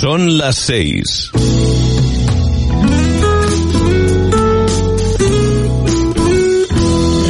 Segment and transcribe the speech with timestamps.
[0.00, 1.28] Son las seis.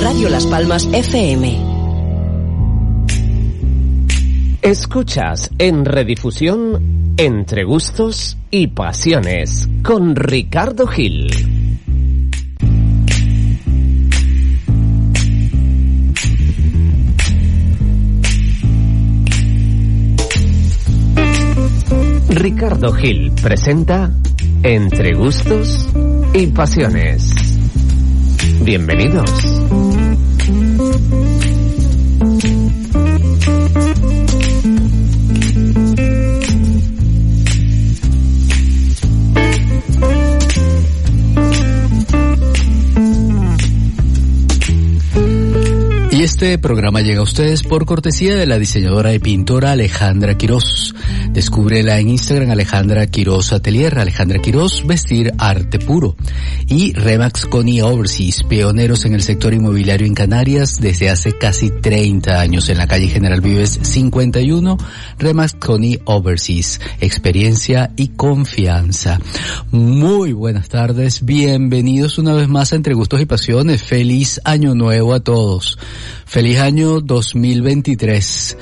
[0.03, 1.65] Radio Las Palmas FM.
[4.61, 11.58] Escuchas en redifusión Entre Gustos y Pasiones con Ricardo Gil.
[22.29, 24.11] Ricardo Gil presenta
[24.63, 25.89] Entre Gustos
[26.35, 27.33] y Pasiones.
[28.63, 29.31] Bienvenidos.
[46.19, 50.93] Y este programa llega a ustedes por cortesía de la diseñadora y pintora Alejandra Quirós.
[51.31, 56.17] Descúbrela en Instagram Alejandra Quirós Atelier, Alejandra Quirós Vestir Arte Puro.
[56.67, 62.41] Y Remax Connie Overseas, pioneros en el sector inmobiliario en Canarias desde hace casi 30
[62.41, 64.77] años en la calle General Vives 51,
[65.21, 69.21] Remax Connie Overseas, experiencia y confianza.
[69.71, 75.15] Muy buenas tardes, bienvenidos una vez más a Entre Gustos y Pasiones, feliz año nuevo
[75.15, 75.79] a todos.
[76.27, 78.57] Feliz año 2023.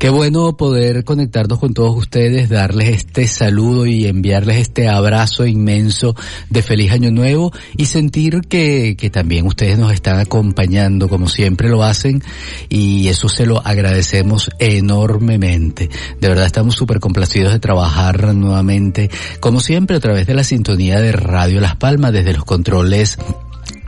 [0.00, 6.16] Qué bueno poder conectarnos con todos ustedes, darles este saludo y enviarles este abrazo inmenso
[6.48, 11.68] de feliz año nuevo y sentir que, que también ustedes nos están acompañando como siempre
[11.68, 12.22] lo hacen
[12.70, 15.90] y eso se lo agradecemos enormemente.
[16.18, 20.98] De verdad estamos súper complacidos de trabajar nuevamente como siempre a través de la sintonía
[20.98, 23.18] de Radio Las Palmas desde los controles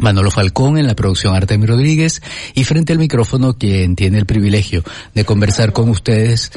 [0.02, 2.20] Manolo Falcón en la producción Artemio Rodríguez
[2.54, 4.82] y frente al micrófono quien tiene el privilegio
[5.14, 6.52] de conversar con ustedes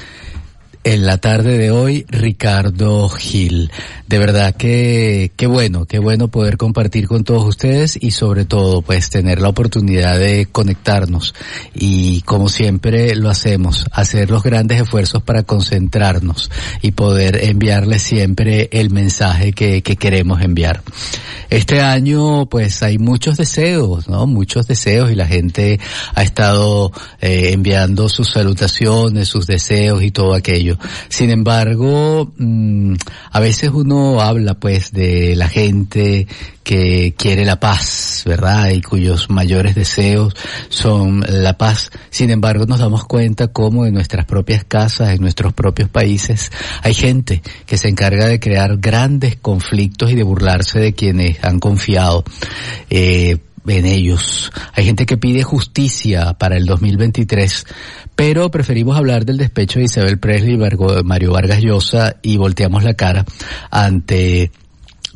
[0.85, 3.71] en la tarde de hoy, Ricardo Gil.
[4.07, 8.83] De verdad que, qué bueno, qué bueno poder compartir con todos ustedes y sobre todo
[8.83, 11.33] pues tener la oportunidad de conectarnos
[11.73, 16.51] y como siempre lo hacemos, hacer los grandes esfuerzos para concentrarnos
[16.83, 20.83] y poder enviarles siempre el mensaje que, que queremos enviar.
[21.55, 24.27] Este año pues hay muchos deseos, ¿no?
[24.27, 25.79] Muchos deseos y la gente
[26.13, 30.77] ha estado eh, enviando sus salutaciones, sus deseos y todo aquello.
[31.07, 32.95] Sin embargo, mmm,
[33.31, 36.27] a veces uno habla pues de la gente
[36.65, 38.69] que quiere la paz, ¿verdad?
[38.71, 40.33] Y cuyos mayores deseos
[40.69, 41.91] son la paz.
[42.09, 46.51] Sin embargo, nos damos cuenta cómo en nuestras propias casas, en nuestros propios países,
[46.81, 51.59] hay gente que se encarga de crear grandes conflictos y de burlarse de quienes han
[51.59, 52.23] confiado.
[52.89, 54.51] Eh, en ellos.
[54.73, 57.65] Hay gente que pide justicia para el 2023,
[58.15, 62.93] pero preferimos hablar del despecho de Isabel Presley y Mario Vargas Llosa y volteamos la
[62.93, 63.25] cara
[63.71, 64.51] ante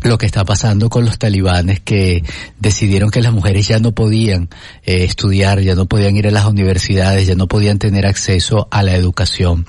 [0.01, 2.23] lo que está pasando con los talibanes que
[2.57, 4.49] decidieron que las mujeres ya no podían
[4.83, 8.81] eh, estudiar, ya no podían ir a las universidades, ya no podían tener acceso a
[8.81, 9.65] la educación.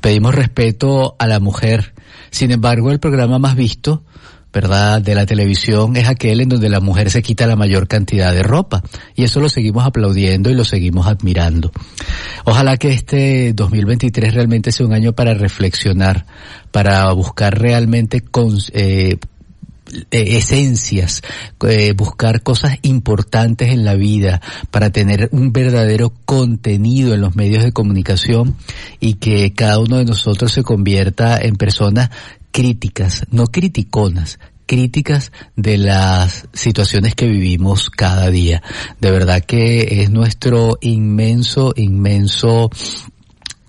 [0.00, 1.94] Pedimos respeto a la mujer.
[2.30, 4.04] Sin embargo, el programa más visto
[4.52, 8.32] ¿verdad?, de la televisión es aquel en donde la mujer se quita la mayor cantidad
[8.32, 8.82] de ropa.
[9.14, 11.72] Y eso lo seguimos aplaudiendo y lo seguimos admirando.
[12.44, 16.26] Ojalá que este 2023 realmente sea un año para reflexionar,
[16.70, 19.16] para buscar realmente con, eh,
[20.10, 21.22] esencias,
[21.68, 24.40] eh, buscar cosas importantes en la vida
[24.70, 28.56] para tener un verdadero contenido en los medios de comunicación
[29.00, 32.10] y que cada uno de nosotros se convierta en personas
[32.52, 38.62] críticas, no criticonas, críticas de las situaciones que vivimos cada día.
[39.00, 42.70] De verdad que es nuestro inmenso, inmenso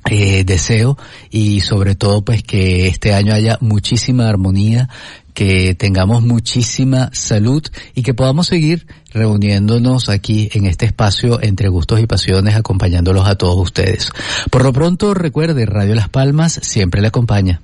[0.09, 0.97] eh, deseo
[1.31, 4.89] y sobre todo pues que este año haya muchísima armonía,
[5.33, 7.63] que tengamos muchísima salud
[7.95, 13.35] y que podamos seguir reuniéndonos aquí en este espacio entre gustos y pasiones acompañándolos a
[13.35, 14.11] todos ustedes.
[14.51, 17.61] Por lo pronto recuerde, Radio Las Palmas siempre le acompaña.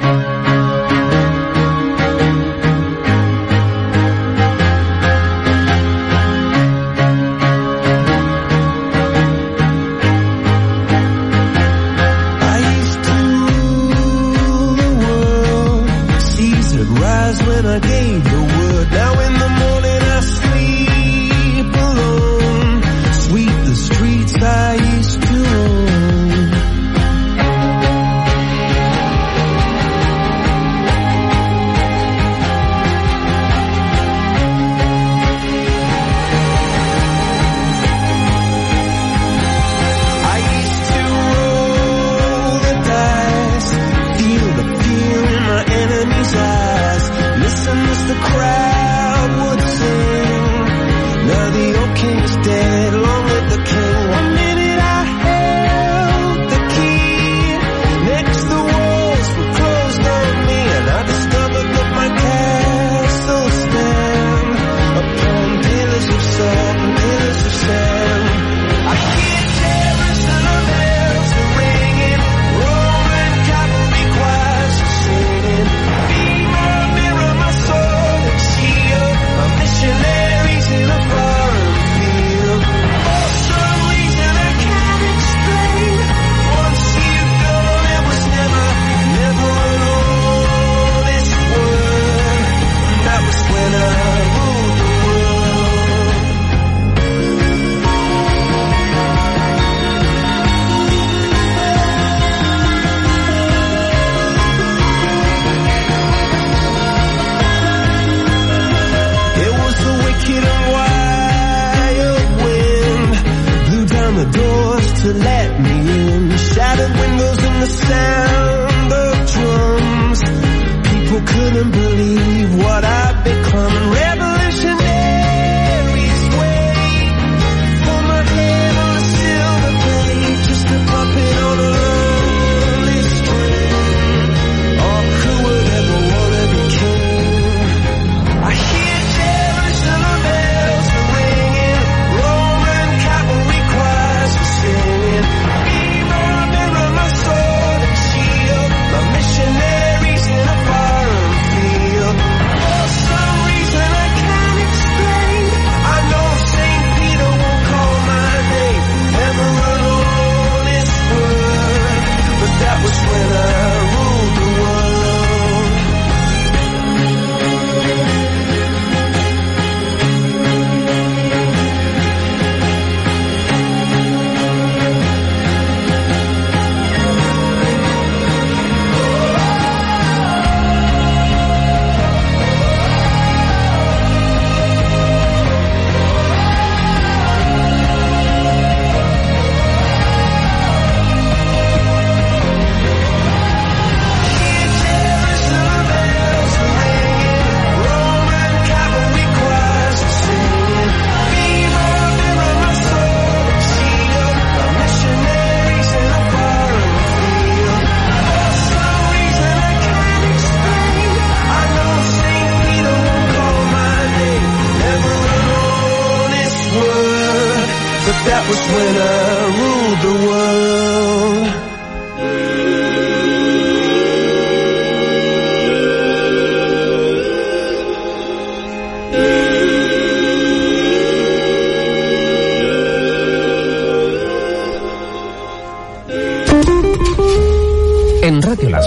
[0.00, 0.33] Radio Las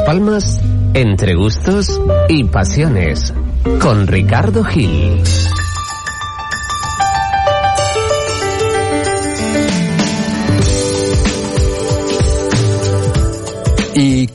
[0.08, 0.62] Palmas,
[0.94, 2.00] entre gustos
[2.30, 3.34] y pasiones,
[3.82, 5.22] con Ricardo Gil.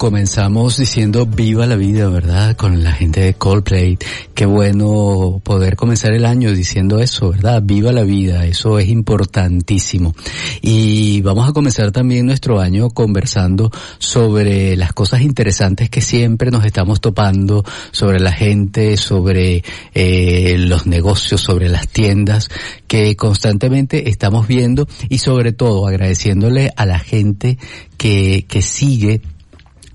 [0.03, 2.57] Comenzamos diciendo viva la vida, ¿verdad?
[2.57, 3.97] Con la gente de Coldplay.
[4.35, 7.63] Qué bueno poder comenzar el año diciendo eso, ¿verdad?
[7.65, 10.13] Viva la vida, eso es importantísimo.
[10.61, 16.65] Y vamos a comenzar también nuestro año conversando sobre las cosas interesantes que siempre nos
[16.65, 19.63] estamos topando, sobre la gente, sobre
[19.95, 22.49] eh, los negocios, sobre las tiendas
[22.89, 27.57] que constantemente estamos viendo y sobre todo agradeciéndole a la gente
[27.97, 29.21] que, que sigue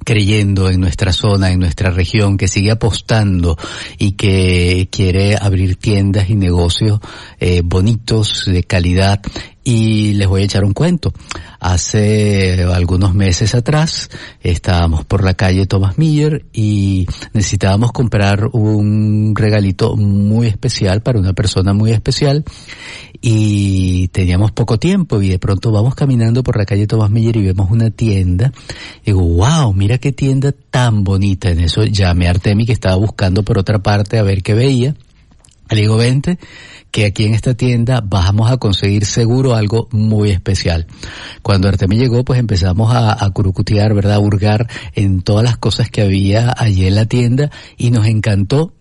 [0.07, 3.57] creyendo en nuestra zona, en nuestra región, que sigue apostando
[3.97, 7.01] y que quiere abrir tiendas y negocios
[7.41, 9.21] eh, bonitos, de calidad.
[9.69, 11.11] Y les voy a echar un cuento.
[11.59, 14.09] Hace algunos meses atrás
[14.41, 21.33] estábamos por la calle Thomas Miller y necesitábamos comprar un regalito muy especial para una
[21.33, 22.45] persona muy especial
[23.19, 27.47] y teníamos poco tiempo y de pronto vamos caminando por la calle Tomás Miller y
[27.47, 28.53] vemos una tienda.
[29.03, 31.49] Y digo, wow, mira qué tienda tan bonita.
[31.49, 34.95] En eso llamé a Artemi que estaba buscando por otra parte a ver qué veía.
[35.69, 36.37] Le digo, vente,
[36.91, 40.87] que aquí en esta tienda vamos a conseguir seguro algo muy especial.
[41.41, 44.15] Cuando Artemi llegó, pues empezamos a, a curucutear, ¿verdad?
[44.15, 48.73] A hurgar en todas las cosas que había allí en la tienda y nos encantó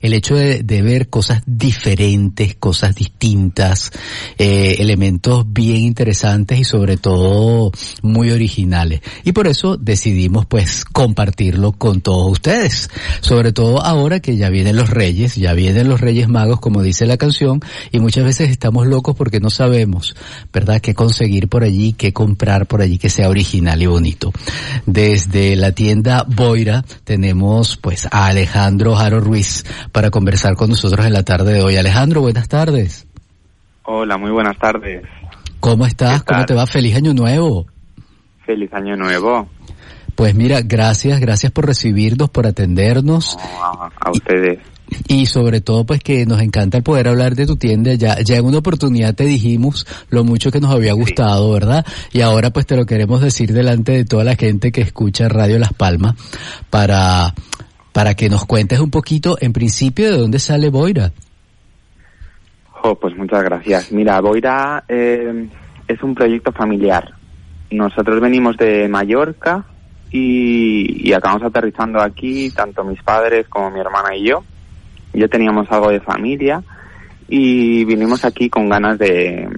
[0.00, 3.90] el hecho de, ver cosas diferentes, cosas distintas,
[4.38, 9.00] eh, elementos bien interesantes y sobre todo muy originales.
[9.24, 12.90] Y por eso decidimos pues compartirlo con todos ustedes.
[13.20, 17.06] Sobre todo ahora que ya vienen los reyes, ya vienen los reyes magos como dice
[17.06, 20.14] la canción y muchas veces estamos locos porque no sabemos,
[20.52, 24.32] ¿verdad?, qué conseguir por allí, qué comprar por allí que sea original y bonito.
[24.86, 31.12] Desde la tienda Boira tenemos pues a Alejandro Jaro Ruiz para conversar con nosotros en
[31.12, 31.76] la tarde de hoy.
[31.76, 33.06] Alejandro, buenas tardes.
[33.84, 35.02] Hola, muy buenas tardes.
[35.60, 36.22] ¿Cómo estás?
[36.24, 36.66] ¿Cómo te va?
[36.66, 37.66] Feliz año nuevo.
[38.44, 39.48] Feliz año nuevo.
[40.16, 43.36] Pues mira, gracias, gracias por recibirnos, por atendernos.
[43.36, 44.60] No, a, ustedes.
[45.08, 47.92] Y, y, sobre todo pues que nos encanta el poder hablar de tu tienda.
[47.94, 51.52] Ya, ya en una oportunidad te dijimos lo mucho que nos había gustado, sí.
[51.52, 51.84] ¿verdad?
[52.12, 55.58] Y ahora pues te lo queremos decir delante de toda la gente que escucha Radio
[55.58, 56.14] Las Palmas
[56.70, 57.34] para
[57.96, 61.12] para que nos cuentes un poquito, en principio, de dónde sale Boira.
[62.82, 63.90] Oh, pues muchas gracias.
[63.90, 65.48] Mira, Boira eh,
[65.88, 67.14] es un proyecto familiar.
[67.70, 69.64] Nosotros venimos de Mallorca
[70.10, 74.44] y, y, acabamos aterrizando aquí, tanto mis padres como mi hermana y yo.
[75.14, 76.62] Yo teníamos algo de familia
[77.30, 79.48] y vinimos aquí con ganas de,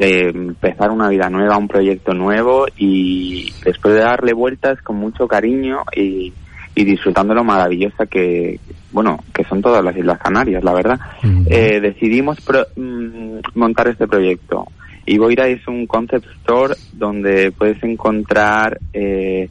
[0.00, 5.28] de empezar una vida nueva, un proyecto nuevo y después de darle vueltas con mucho
[5.28, 6.32] cariño y
[6.74, 8.58] y disfrutando lo maravillosa que,
[8.92, 11.00] bueno, que son todas las Islas Canarias, la verdad,
[11.46, 14.66] eh, decidimos pro, mm, montar este proyecto.
[15.04, 19.48] Y Boira es un concept store donde puedes encontrar eh,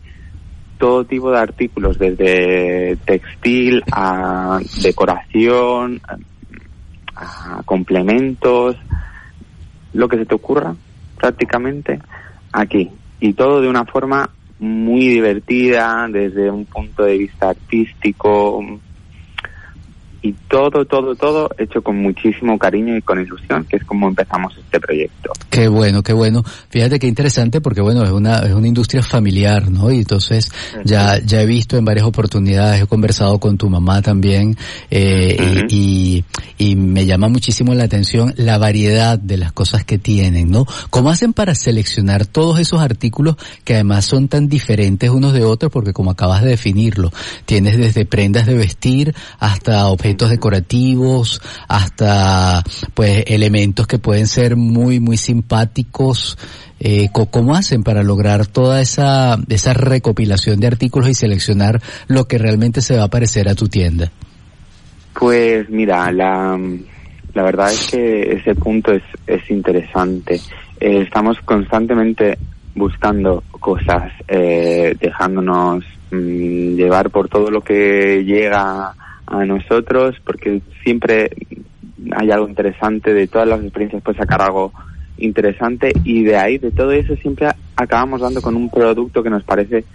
[0.78, 6.01] todo tipo de artículos, desde textil a decoración,
[7.16, 8.78] a complementos,
[9.94, 10.74] lo que se te ocurra
[11.20, 12.00] prácticamente
[12.51, 12.90] aquí.
[13.20, 14.30] Y todo de una forma
[14.62, 18.63] muy divertida desde un punto de vista artístico
[20.24, 24.56] y todo, todo, todo hecho con muchísimo cariño y con ilusión, que es como empezamos
[24.56, 25.32] este proyecto.
[25.50, 26.44] Qué bueno, qué bueno.
[26.70, 29.92] Fíjate qué interesante porque bueno, es una, es una industria familiar, ¿no?
[29.92, 30.51] Y entonces
[30.86, 34.56] ya, ya he visto en varias oportunidades, he conversado con tu mamá también,
[34.92, 35.66] eh, uh -huh.
[35.70, 36.24] y,
[36.60, 40.66] y, y, me llama muchísimo la atención la variedad de las cosas que tienen, ¿no?
[40.92, 45.72] ¿Cómo hacen para seleccionar todos esos artículos que además son tan diferentes unos de otros?
[45.72, 47.12] Porque como acabas de definirlo,
[47.46, 52.63] tienes desde prendas de vestir hasta objetos decorativos, hasta
[52.94, 56.38] pues elementos que pueden ser muy muy simpáticos.
[56.80, 62.38] Eh, ¿Cómo hacen para lograr toda esa esa recopilación de artículos y seleccionar lo que
[62.38, 64.12] realmente se va a parecer a tu tienda?
[65.20, 66.60] Pues mira, la
[67.34, 70.41] la verdad es que ese punto es es interesante.
[70.80, 72.38] Eh, estamos constantemente
[72.74, 78.94] buscando cosas, eh, dejándonos mmm, llevar por todo lo que llega
[79.28, 81.30] a nosotros porque siempre
[82.16, 84.74] hay algo interesante de todas las experiencias puedes sacar algo
[85.18, 89.44] interesante y de ahí de todo eso siempre acabamos dando con un producto que nos
[89.44, 89.86] parece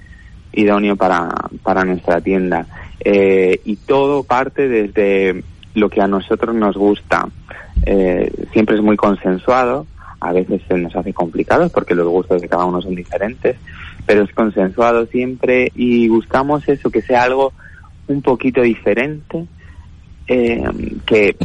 [0.53, 1.29] idóneo para,
[1.63, 2.67] para nuestra tienda.
[3.01, 5.43] Eh, y todo parte desde
[5.75, 7.29] lo que a nosotros nos gusta.
[7.85, 9.87] Eh, siempre es muy consensuado
[10.19, 13.57] a veces se nos hace complicado porque los gustos de cada uno son diferentes
[14.07, 17.53] pero es consensuado siempre y buscamos eso, que sea algo
[18.09, 19.47] un poquito diferente,
[20.29, 20.63] eh,
[21.05, 21.37] que,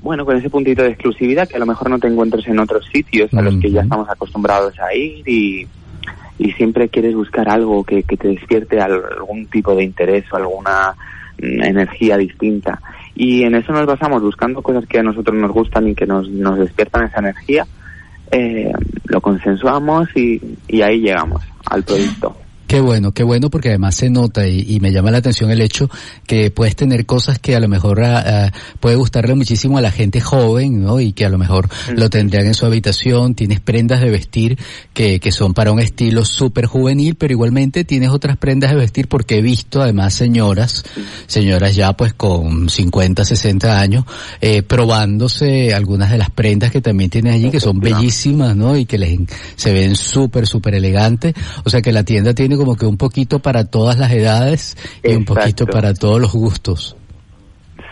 [0.00, 2.86] bueno, con ese puntito de exclusividad que a lo mejor no te encuentres en otros
[2.92, 5.66] sitios a los que ya estamos acostumbrados a ir y,
[6.38, 10.94] y siempre quieres buscar algo que, que te despierte algún tipo de interés o alguna
[11.40, 12.80] mm, energía distinta.
[13.14, 16.28] Y en eso nos basamos, buscando cosas que a nosotros nos gustan y que nos,
[16.28, 17.66] nos despiertan esa energía.
[18.30, 18.72] Eh,
[19.04, 22.36] lo consensuamos y, y ahí llegamos al producto.
[22.74, 25.88] Qué bueno, qué bueno porque además se nota y, me llama la atención el hecho
[26.26, 29.92] que puedes tener cosas que a lo mejor ah, ah, puede gustarle muchísimo a la
[29.92, 30.98] gente joven, ¿no?
[30.98, 34.58] Y que a lo mejor lo tendrían en su habitación, tienes prendas de vestir
[34.92, 39.06] que, que son para un estilo súper juvenil, pero igualmente tienes otras prendas de vestir
[39.06, 40.82] porque he visto además señoras,
[41.28, 44.04] señoras ya pues con 50, 60 años,
[44.40, 48.76] eh, probándose algunas de las prendas que también tienes allí que son bellísimas, ¿no?
[48.76, 49.16] Y que les,
[49.54, 51.34] se ven súper, súper elegantes.
[51.62, 55.14] O sea que la tienda tiene como que un poquito para todas las edades y
[55.14, 56.96] un poquito para todos los gustos.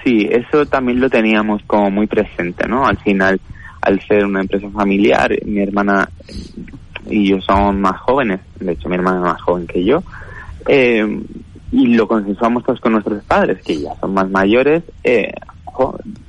[0.04, 2.86] Sí, eso también lo teníamos como muy presente, ¿no?
[2.86, 3.40] Al final,
[3.80, 6.08] al ser una empresa familiar, mi hermana
[7.08, 10.02] y yo somos más jóvenes, de hecho mi hermana es más joven que yo,
[10.68, 11.06] eh,
[11.72, 15.32] y lo consensuamos todos con nuestros padres, que ya son más mayores, eh,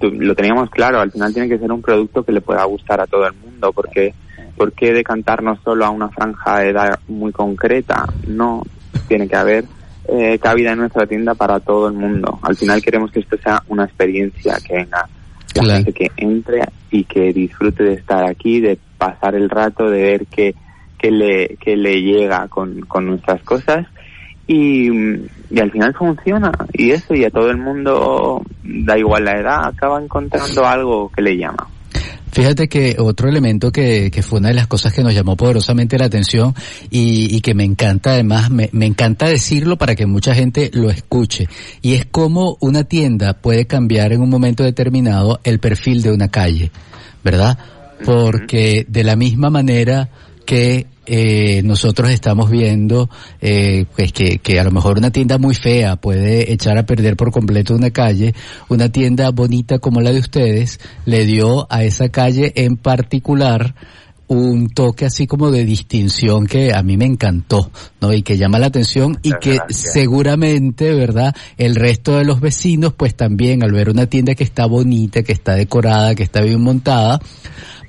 [0.02, 3.08] lo teníamos claro, al final tiene que ser un producto que le pueda gustar a
[3.08, 4.14] todo el mundo, porque
[4.58, 8.06] ¿Por qué decantarnos solo a una franja de edad muy concreta?
[8.28, 8.64] No,
[9.08, 9.66] tiene que haber
[10.08, 12.40] eh, cabida en nuestra tienda para todo el mundo.
[12.42, 15.08] Al final queremos que esto sea una experiencia, que venga
[15.56, 20.02] la gente que entre y que disfrute de estar aquí, de pasar el rato, de
[20.02, 20.56] ver qué,
[20.98, 23.88] qué, le, qué le llega con, con nuestras cosas.
[24.46, 24.90] Y,
[25.50, 26.52] y al final funciona.
[26.74, 31.22] Y eso, y a todo el mundo, da igual la edad, acaba encontrando algo que
[31.22, 31.68] le llama.
[32.34, 36.00] Fíjate que otro elemento que, que fue una de las cosas que nos llamó poderosamente
[36.00, 36.56] la atención
[36.90, 40.90] y, y que me encanta además, me, me, encanta decirlo para que mucha gente lo
[40.90, 41.48] escuche,
[41.84, 46.30] y es cómo una tienda puede cambiar en un momento determinado el perfil de una
[46.30, 46.72] calle,
[47.24, 47.60] ¿verdad?
[48.04, 50.10] Porque de la misma manera
[50.44, 53.10] que eh, nosotros estamos viendo
[53.42, 57.16] eh, pues que, que a lo mejor una tienda muy fea puede echar a perder
[57.18, 58.34] por completo una calle,
[58.70, 63.76] una tienda bonita como la de ustedes le dio a esa calle en particular
[64.28, 67.70] un toque así como de distinción que a mí me encantó,
[68.02, 68.14] ¿no?
[68.14, 71.36] Y que llama la atención y que seguramente, ¿verdad?
[71.58, 75.34] El resto de los vecinos pues también al ver una tienda que está bonita, que
[75.34, 77.20] está decorada, que está bien montada,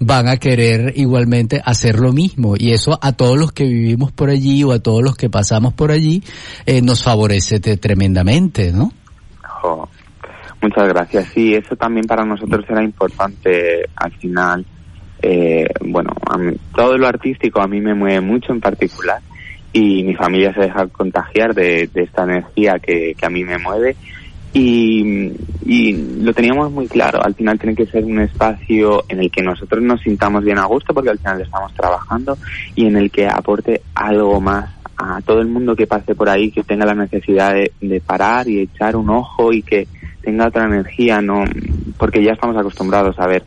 [0.00, 4.28] van a querer igualmente hacer lo mismo y eso a todos los que vivimos por
[4.28, 6.22] allí o a todos los que pasamos por allí
[6.66, 8.92] eh, nos favorece tremendamente, ¿no?
[10.64, 11.28] muchas gracias.
[11.28, 14.64] Sí, eso también para nosotros era importante al final.
[15.26, 16.12] Eh, bueno,
[16.76, 19.22] todo lo artístico a mí me mueve mucho en particular
[19.72, 23.96] y mi familia se deja contagiar de, esta energía que, a mí me mueve
[24.52, 25.32] y,
[25.64, 29.42] y, lo teníamos muy claro, al final tiene que ser un espacio en el que
[29.42, 32.36] nosotros nos sintamos bien a gusto porque al final estamos trabajando
[32.74, 36.50] y en el que aporte algo más a todo el mundo que pase por ahí,
[36.50, 39.88] que tenga la necesidad de, de parar y echar un ojo y que
[40.20, 41.44] tenga otra energía, no
[41.96, 43.42] porque ya estamos acostumbrados a ver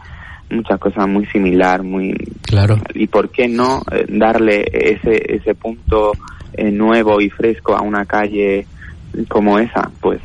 [0.49, 2.77] muchas cosas muy similar, muy claro.
[2.93, 6.13] Y por qué no eh, darle ese ese punto
[6.53, 8.65] eh, nuevo y fresco a una calle
[9.27, 10.21] como esa, pues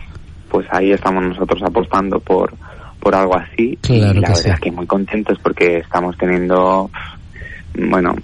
[0.50, 2.52] pues ahí estamos nosotros apostando por,
[3.00, 3.78] por algo así.
[3.88, 6.90] y la verdad es que muy contentos porque estamos teniendo,
[7.74, 8.14] bueno,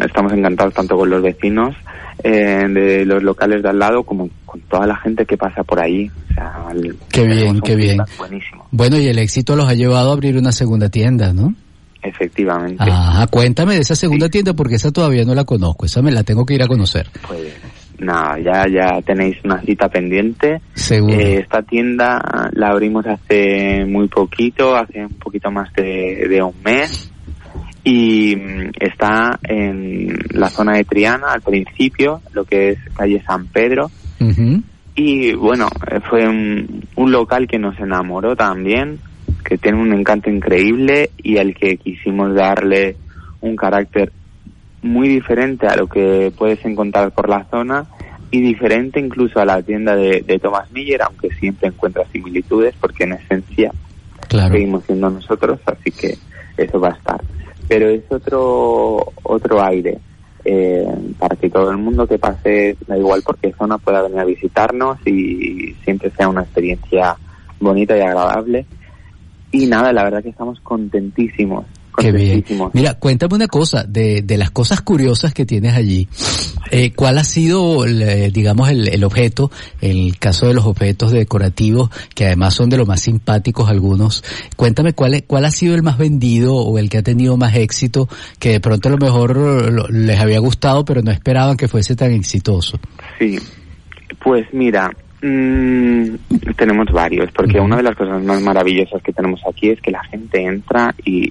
[0.00, 1.74] estamos encantados tanto con los vecinos
[2.22, 5.80] eh, de los locales de al lado como con toda la gente que pasa por
[5.80, 6.10] ahí.
[6.30, 6.66] O sea,
[7.10, 7.98] qué bien, qué bien.
[8.18, 8.66] Buenísimo.
[8.70, 11.54] Bueno, y el éxito los ha llevado a abrir una segunda tienda, ¿no?
[12.02, 12.82] Efectivamente.
[12.84, 16.22] Ajá, cuéntame de esa segunda tienda porque esa todavía no la conozco, esa me la
[16.22, 17.08] tengo que ir a conocer.
[17.26, 17.52] Pues
[17.98, 20.60] nada, ya, ya tenéis una cita pendiente.
[20.74, 21.14] Seguro.
[21.14, 22.20] Eh, esta tienda
[22.52, 27.12] la abrimos hace muy poquito, hace un poquito más de, un mes.
[27.88, 33.46] Y mm, está en la zona de Triana, al principio, lo que es calle San
[33.46, 33.92] Pedro.
[34.96, 35.68] Y bueno,
[36.10, 38.98] fue un, un local que nos enamoró también,
[39.44, 42.96] que tiene un encanto increíble y al que quisimos darle
[43.40, 44.10] un carácter
[44.82, 47.86] muy diferente a lo que puedes encontrar por la zona
[48.32, 53.12] y diferente incluso a la tienda de, Thomas Miller, aunque siempre encuentra similitudes porque en
[53.12, 53.70] esencia
[54.28, 56.16] seguimos siendo nosotros, así que
[56.56, 57.20] eso va a estar.
[57.68, 59.98] Pero es otro otro aire
[60.44, 60.86] eh,
[61.18, 64.98] para que todo el mundo que pase, da igual porque zona, pueda venir a visitarnos
[65.06, 67.16] y siempre sea una experiencia
[67.58, 68.64] bonita y agradable.
[69.50, 71.64] Y nada, la verdad que estamos contentísimos
[71.96, 72.44] Qué bien.
[72.72, 76.08] Mira, cuéntame una cosa, de, de las cosas curiosas que tienes allí,
[76.70, 81.12] eh, ¿cuál ha sido, el, eh, digamos, el, el objeto, el caso de los objetos
[81.12, 84.22] decorativos, que además son de los más simpáticos algunos?
[84.56, 87.54] Cuéntame cuál, es- cuál ha sido el más vendido o el que ha tenido más
[87.56, 89.36] éxito, que de pronto a lo mejor
[89.72, 92.78] lo- les había gustado, pero no esperaban que fuese tan exitoso.
[93.18, 93.38] Sí,
[94.22, 94.90] pues mira,
[95.22, 96.14] mm,
[96.56, 100.02] tenemos varios, porque una de las cosas más maravillosas que tenemos aquí es que la
[100.04, 101.30] gente entra y,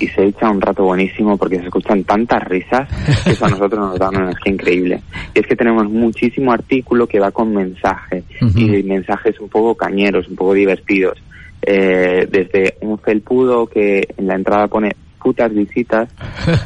[0.00, 2.88] y se echa un rato buenísimo porque se escuchan tantas risas
[3.24, 5.02] que eso a nosotros nos da una energía increíble.
[5.34, 8.58] Y es que tenemos muchísimo artículo que va con mensaje Ujú.
[8.58, 11.22] y mensajes un poco cañeros, un poco divertidos.
[11.62, 16.08] Eh, desde un felpudo que en la entrada pone putas visitas,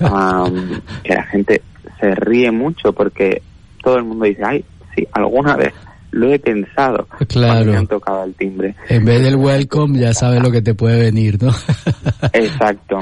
[0.01, 1.63] am, que la gente
[2.01, 3.43] se ríe mucho porque
[3.83, 4.65] todo el mundo dice, ay,
[4.97, 5.73] sí, alguna vez
[6.11, 7.55] lo he pensado Claro.
[7.55, 8.75] cuando me han tocado el timbre.
[8.89, 11.53] En vez del welcome ya sabes lo que te puede venir, ¿no?
[12.33, 13.01] Exacto.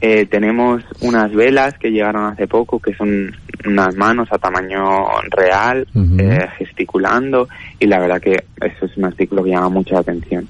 [0.00, 3.34] Eh, tenemos unas velas que llegaron hace poco, que son
[3.66, 5.86] unas manos a tamaño real,
[6.18, 7.48] eh, gesticulando,
[7.80, 10.46] y la verdad que eso es un artículo que llama mucho la atención.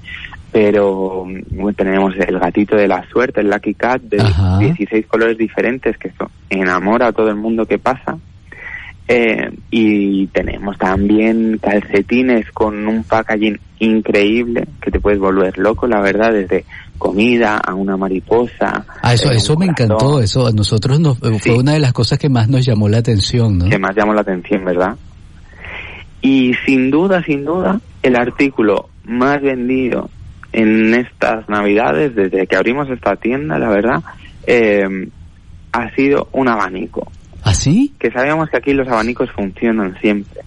[0.51, 4.59] Pero mm, tenemos el gatito de la suerte, el Lucky Cat, de Ajá.
[4.59, 8.17] 16 colores diferentes, que eso enamora a todo el mundo que pasa.
[9.09, 16.01] Eh, y tenemos también calcetines con un packaging increíble que te puedes volver loco, la
[16.01, 16.65] verdad, desde
[16.97, 18.85] comida a una mariposa.
[19.01, 21.49] Ah, eso, eh, eso me corazón, encantó, eso a nosotros nos, eh, Sí.
[21.51, 23.69] fue una de las cosas que más nos llamó la atención, ¿no?
[23.69, 24.95] Que más llamó la atención, ¿verdad?
[26.21, 30.09] Y sin duda, sin duda, el artículo más vendido
[30.51, 34.03] en estas navidades, desde que abrimos esta tienda, la verdad,
[34.45, 35.07] eh,
[35.71, 37.09] ha sido un abanico.
[37.49, 37.93] ¿Así?
[37.99, 40.41] que sabíamos que aquí los abanicos funcionan siempre,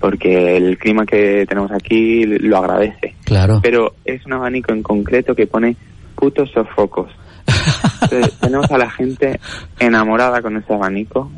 [0.00, 3.14] porque el clima que tenemos aquí lo agradece.
[3.24, 3.60] Claro.
[3.62, 5.76] Pero es un abanico en concreto que pone
[6.14, 7.10] putos sofocos.
[8.02, 9.38] Entonces, tenemos a la gente
[9.78, 11.30] enamorada con ese abanico.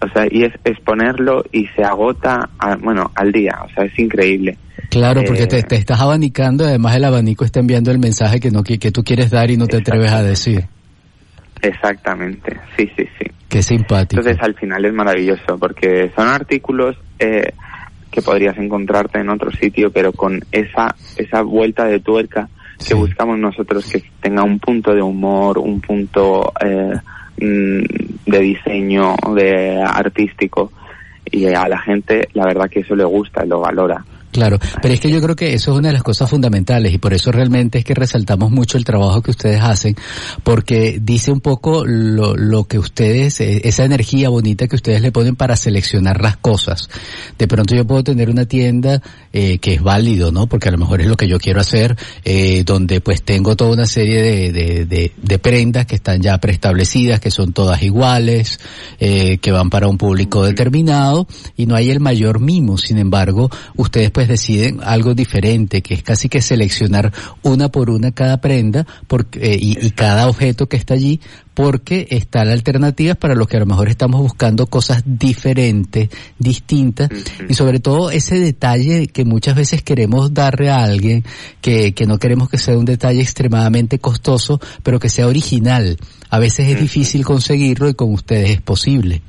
[0.00, 3.58] O sea, y es, es ponerlo y se agota, a- bueno, al día.
[3.64, 4.56] O sea, es increíble.
[4.90, 8.50] Claro, porque Eh, te, te estás abanicando, además el abanico está enviando el mensaje que
[8.52, 10.64] no que, que tú quieres dar y no te atreves a decir.
[11.62, 12.56] Exactamente.
[12.76, 13.26] Sí, sí, sí.
[13.48, 14.20] Qué simpático.
[14.20, 17.52] Entonces al final es maravilloso porque son artículos eh,
[18.10, 22.90] que podrías encontrarte en otro sitio, pero con esa esa vuelta de tuerca Sí.
[22.90, 26.94] que buscamos nosotros que tenga un punto de humor, un punto eh,
[27.40, 30.70] mm, de diseño, de artístico
[31.24, 34.04] y a la gente la verdad que eso le gusta y lo valora.
[34.30, 36.98] Claro, pero es que yo creo que eso es una de las cosas fundamentales y
[36.98, 39.96] por eso realmente es que resaltamos mucho el trabajo que ustedes hacen,
[40.42, 45.12] porque dice un poco lo, lo que ustedes, eh, esa energía bonita que ustedes le
[45.12, 46.88] ponen para seleccionar las cosas.
[47.38, 50.46] De pronto yo puedo tener una tienda eh, que es válido, ¿no?
[50.46, 53.72] Porque a lo mejor es lo que yo quiero hacer, eh, donde pues tengo toda
[53.72, 58.60] una serie de, de, de, de prendas que están ya preestablecidas, que son todas iguales,
[59.00, 62.78] eh, que van para un público determinado y no hay el mayor mimo.
[62.78, 67.12] Sin embargo, ustedes pues deciden algo diferente, que es casi que seleccionar
[67.44, 71.20] una por una cada prenda porque, eh, y, y cada objeto que está allí,
[71.54, 77.10] porque está la alternativa para los que a lo mejor estamos buscando cosas diferentes, distintas,
[77.48, 81.22] y sobre todo ese detalle que muchas veces queremos darle a alguien,
[81.60, 85.96] que, que no queremos que sea un detalle extremadamente costoso, pero que sea original.
[86.28, 89.22] A veces es difícil conseguirlo y con ustedes es posible.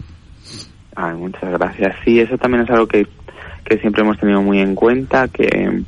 [1.01, 1.95] Ay, muchas gracias.
[2.03, 3.07] Sí, eso también es algo que,
[3.69, 5.83] que siempre hemos tenido muy en cuenta, que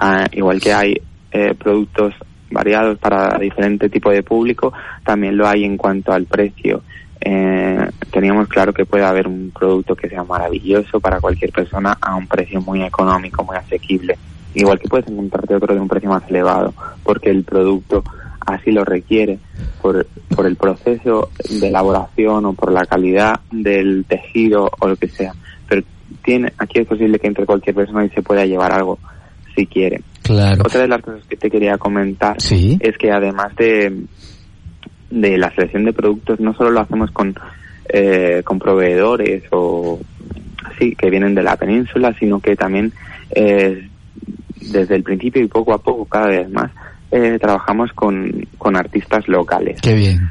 [0.00, 2.14] ah, igual que hay eh, productos
[2.50, 4.72] variados para diferente tipo de público,
[5.04, 6.82] también lo hay en cuanto al precio.
[7.20, 12.14] Eh, teníamos claro que puede haber un producto que sea maravilloso para cualquier persona a
[12.16, 14.16] un precio muy económico, muy asequible.
[14.54, 16.72] Igual que puedes encontrarte otro de un precio más elevado,
[17.02, 18.02] porque el producto
[18.40, 19.38] así lo requiere
[19.82, 25.08] por, por el proceso de elaboración o por la calidad del tejido o lo que
[25.08, 25.34] sea.
[25.68, 25.82] Pero
[26.26, 28.98] tiene, aquí es posible que entre cualquier persona y se pueda llevar algo
[29.54, 30.02] si quiere.
[30.22, 30.62] Claro.
[30.66, 32.76] Otra de las cosas que te quería comentar Sí.
[32.80, 34.02] es que además de,
[35.10, 37.34] de la selección de productos, no solo lo hacemos con,
[37.88, 39.98] eh, con proveedores o
[40.64, 42.92] así que vienen de la península, sino que también
[43.30, 43.88] eh,
[44.72, 46.70] desde el principio y poco a poco, cada vez más,
[47.12, 49.80] eh, trabajamos con, con artistas locales.
[49.80, 50.30] Qué bien.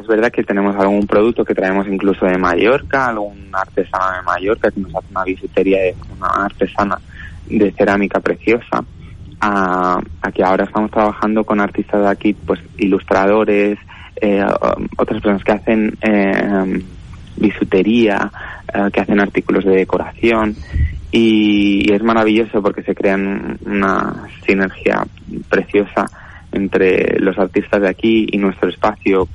[0.00, 4.70] Es verdad que tenemos algún producto que traemos incluso de Mallorca, algún artesano de Mallorca
[4.70, 6.98] que nos hace una bisutería de una artesana
[7.46, 8.84] de cerámica preciosa.
[9.40, 13.78] A, a que ahora estamos trabajando con artistas de aquí, pues ilustradores,
[14.20, 14.44] eh,
[14.96, 16.82] otras personas que hacen eh,
[17.36, 18.30] bisutería,
[18.92, 20.56] que hacen artículos de decoración
[21.12, 25.04] y, y es maravilloso porque se crean una sinergia
[25.48, 26.06] preciosa
[26.52, 29.28] entre los artistas de aquí y nuestro espacio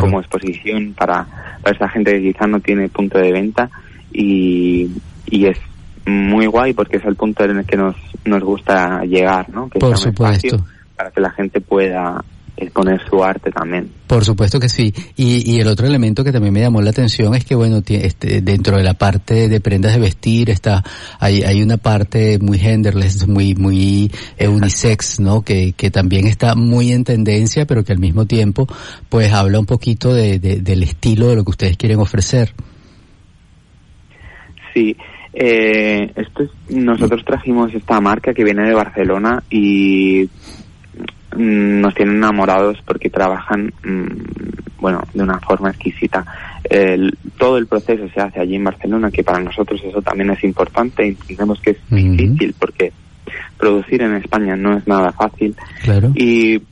[0.00, 1.26] como exposición para,
[1.62, 3.70] para esta gente que quizás no tiene punto de venta
[4.12, 4.90] y,
[5.26, 5.58] y es
[6.06, 9.68] muy guay porque es el punto en el que nos, nos gusta llegar, ¿no?
[9.68, 10.64] Que Por supuesto.
[10.96, 12.24] Para que la gente pueda
[12.60, 13.90] exponer su arte también.
[14.06, 14.92] Por supuesto que sí.
[15.16, 18.40] Y, y el otro elemento que también me llamó la atención es que, bueno, este,
[18.40, 20.82] dentro de la parte de prendas de vestir está,
[21.20, 25.42] hay, hay una parte muy genderless, muy, muy eh, unisex, ¿no?
[25.42, 28.66] Que, que también está muy en tendencia, pero que al mismo tiempo,
[29.08, 32.54] pues habla un poquito de, de, del estilo de lo que ustedes quieren ofrecer.
[34.74, 34.96] Sí,
[35.32, 40.28] eh, esto es, nosotros trajimos esta marca que viene de Barcelona y
[41.36, 46.24] nos tienen enamorados porque trabajan, mm, bueno, de una forma exquisita.
[46.64, 50.42] El, todo el proceso se hace allí en Barcelona, que para nosotros eso también es
[50.44, 51.06] importante.
[51.06, 52.92] Entendemos que es difícil porque
[53.58, 55.54] producir en España no es nada fácil.
[55.82, 56.12] Claro.
[56.14, 56.62] Y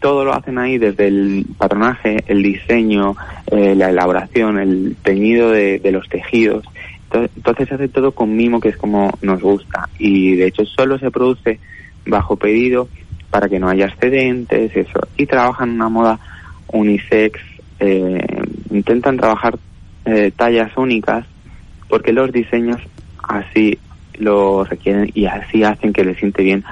[0.00, 3.16] todo lo hacen ahí desde el patronaje, el diseño,
[3.50, 6.64] eh, la elaboración, el teñido de, de los tejidos
[7.14, 9.88] entonces se hace todo con mimo, que es como nos gusta.
[9.98, 11.58] Y de hecho solo se produce
[12.06, 12.88] bajo pedido
[13.32, 15.00] para que no haya excedentes, eso.
[15.16, 16.18] Y trabajan una moda
[16.68, 17.40] unisex,
[17.80, 19.58] eh, intentan trabajar
[20.04, 21.24] eh, tallas únicas
[21.88, 22.78] porque los diseños
[23.22, 23.78] así
[24.18, 26.62] lo requieren y así hacen que le siente bien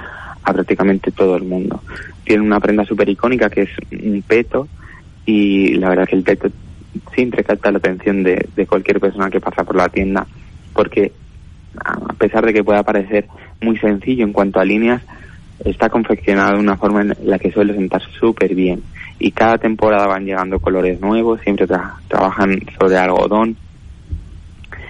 [0.43, 1.81] a prácticamente todo el mundo.
[2.25, 4.67] Tienen una prenda súper icónica que es un peto
[5.25, 6.47] y la verdad que el peto
[7.15, 10.27] siempre capta la atención de, de cualquier persona que pasa por la tienda,
[10.73, 11.11] porque
[11.83, 13.25] a pesar de que pueda parecer
[13.61, 15.01] muy sencillo en cuanto a líneas,
[15.65, 18.81] está confeccionado de una forma en la que suele sentar súper bien.
[19.19, 21.67] Y cada temporada van llegando colores nuevos, siempre
[22.07, 23.55] trabajan sobre algodón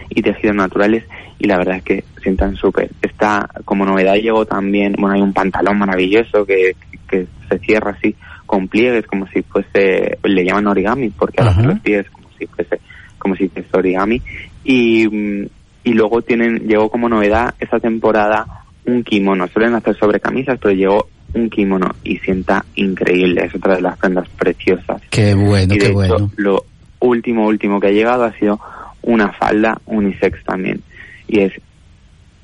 [0.10, 1.06] y tejidos naturales
[1.40, 2.90] y la verdad es que sientan súper.
[3.02, 6.76] Está como novedad llegó también, bueno, hay un pantalón maravilloso que,
[7.10, 11.80] que se cierra así con pliegues como si fuese, le llaman origami porque ahora los
[11.80, 12.80] pliegues como si fuese,
[13.18, 14.22] como si fuese origami
[14.64, 15.48] y, mm,
[15.84, 18.61] y luego tienen, llegó como novedad esta temporada
[18.92, 23.76] un kimono, suelen hacer sobre camisas pero llegó un kimono y sienta increíble, es otra
[23.76, 25.02] de las prendas preciosas.
[25.10, 26.30] Qué bueno, qué bueno.
[26.36, 26.66] Lo
[27.00, 28.60] último, último que ha llegado ha sido
[29.02, 30.82] una falda unisex también
[31.28, 31.54] y es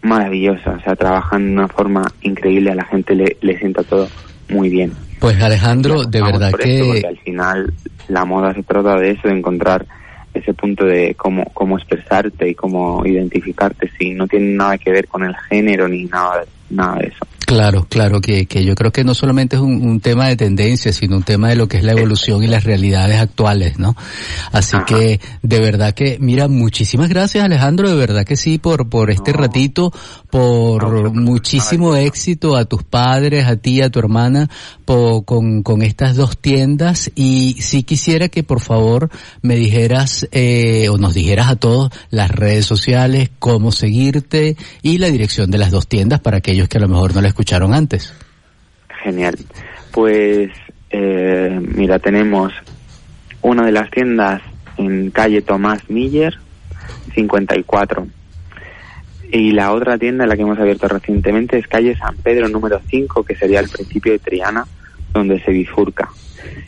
[0.02, 4.08] maravillosa, o sea, trabajan de una forma increíble, a la gente le, le sienta todo
[4.50, 4.94] muy bien.
[5.20, 7.04] Pues Alejandro, de verdad que...
[7.06, 7.74] al final
[8.08, 9.86] la moda se trata de eso, de encontrar
[10.38, 15.08] ese punto de cómo, cómo expresarte y cómo identificarte, si no tiene nada que ver
[15.08, 17.26] con el género ni nada, nada de eso.
[17.48, 20.92] Claro, claro, que, que yo creo que no solamente es un, un, tema de tendencia,
[20.92, 23.96] sino un tema de lo que es la evolución y las realidades actuales, ¿no?
[24.52, 24.84] Así Ajá.
[24.86, 29.32] que, de verdad que, mira, muchísimas gracias Alejandro, de verdad que sí, por, por este
[29.32, 29.38] no.
[29.38, 29.94] ratito,
[30.30, 34.50] por no, muchísimo éxito a tus padres, a ti, a tu hermana,
[34.84, 39.10] por, con, con estas dos tiendas y sí quisiera que por favor
[39.42, 45.08] me dijeras, eh, o nos dijeras a todos las redes sociales, cómo seguirte y la
[45.08, 48.12] dirección de las dos tiendas para aquellos que a lo mejor no les escucharon antes.
[49.04, 49.38] Genial.
[49.91, 50.50] Pues
[50.89, 52.52] eh, mira, tenemos
[53.43, 54.41] una de las tiendas
[54.78, 56.34] en calle Tomás Miller,
[57.13, 58.08] 54.
[59.32, 63.23] Y la otra tienda, la que hemos abierto recientemente, es calle San Pedro número 5,
[63.23, 64.65] que sería el principio de Triana,
[65.13, 66.10] donde se bifurca.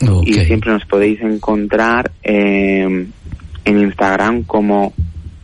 [0.00, 0.34] Okay.
[0.34, 3.08] Y siempre nos podéis encontrar eh,
[3.64, 4.92] en Instagram como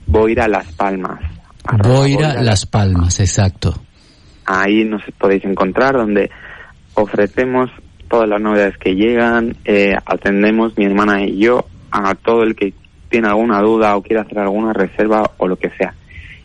[0.07, 1.19] Boira Las Palmas.
[1.83, 3.86] Boira Las Palmas, exacto.
[4.47, 6.31] Ahí nos podéis encontrar donde
[6.95, 7.71] ofrecemos
[8.09, 12.73] todas las novedades que llegan, eh, atendemos mi hermana y yo a todo el que
[13.09, 15.95] tiene alguna duda o quiere hacer alguna reserva o lo que sea.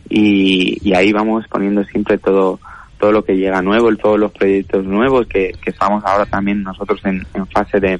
[0.08, 2.60] Y, ahí vamos poniendo siempre todo
[2.98, 7.00] todo lo que llega nuevo, todos los proyectos nuevos que, que estamos ahora también nosotros
[7.04, 7.98] en, en fase de,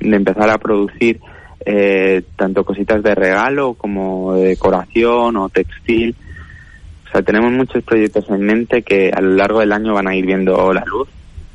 [0.00, 1.20] de, empezar a producir
[1.66, 6.16] eh, tanto cositas de regalo como de decoración o textil
[7.08, 10.14] o sea, tenemos muchos proyectos en mente que a lo largo del año van a
[10.14, 11.08] ir viendo la luz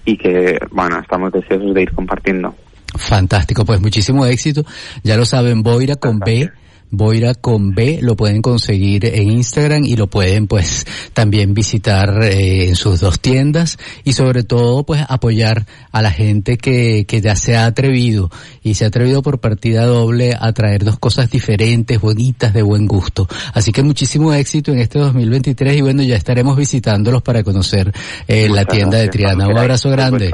[0.06, 2.56] y que, bueno, estamos deseosos de ir compartiendo.
[2.96, 4.64] Fantástico, pues muchísimo éxito.
[5.04, 6.52] Ya lo saben, Boira con B
[6.96, 12.70] Boira con B, lo pueden conseguir en Instagram y lo pueden pues también visitar eh,
[12.70, 17.36] en sus dos tiendas y sobre todo pues apoyar a la gente que, que ya
[17.36, 18.30] se ha atrevido
[18.62, 22.86] y se ha atrevido por partida doble a traer dos cosas diferentes, bonitas, de buen
[22.86, 23.28] gusto.
[23.56, 27.92] Así que muchísimo éxito en este 2023 y bueno, ya estaremos visitándolos para conocer
[28.28, 29.48] eh, la tienda gracias, de Triana.
[29.48, 30.32] Un abrazo grande.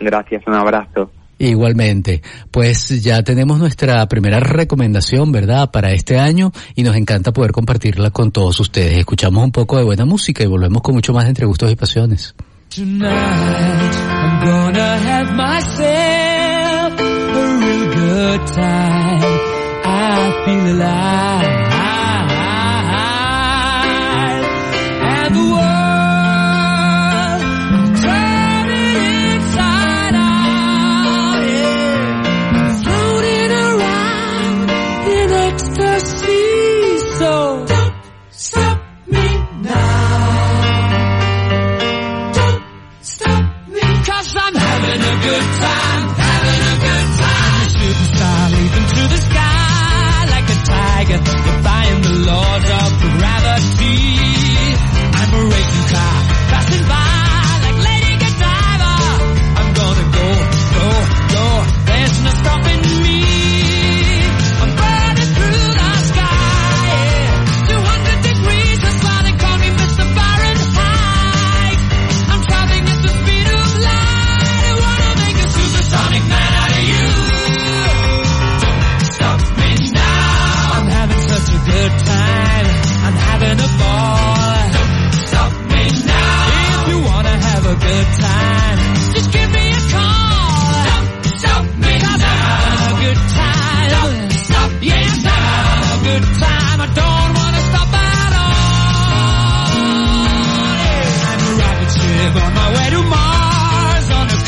[0.00, 1.10] Gracias, un abrazo.
[1.38, 7.52] Igualmente, pues ya tenemos nuestra primera recomendación, ¿verdad?, para este año y nos encanta poder
[7.52, 8.98] compartirla con todos ustedes.
[8.98, 12.34] Escuchamos un poco de buena música y volvemos con mucho más entre gustos y pasiones.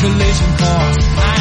[0.07, 0.93] consolation call.
[1.19, 1.36] I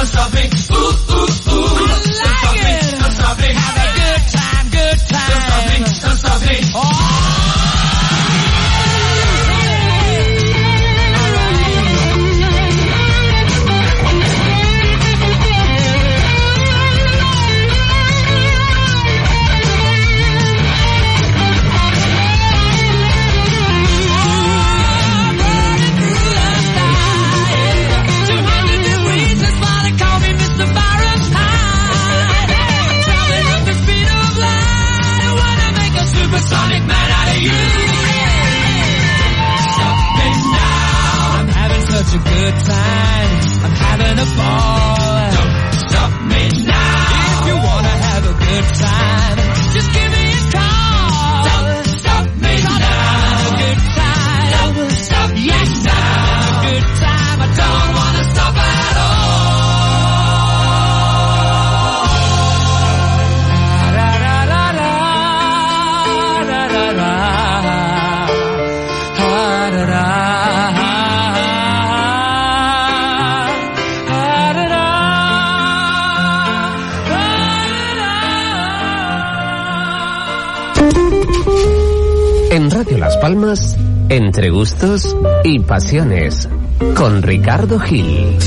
[0.00, 0.40] don't stop me.
[0.40, 1.76] Ooh, ooh, ooh.
[1.76, 3.48] I like don't stop me, don't stop me.
[3.52, 5.28] Have a good time, good time.
[5.30, 6.70] Don't stop me, don't stop me.
[6.74, 7.39] Oh!
[84.40, 86.48] Entre gustos y pasiones,
[86.96, 88.38] con Ricardo Gil.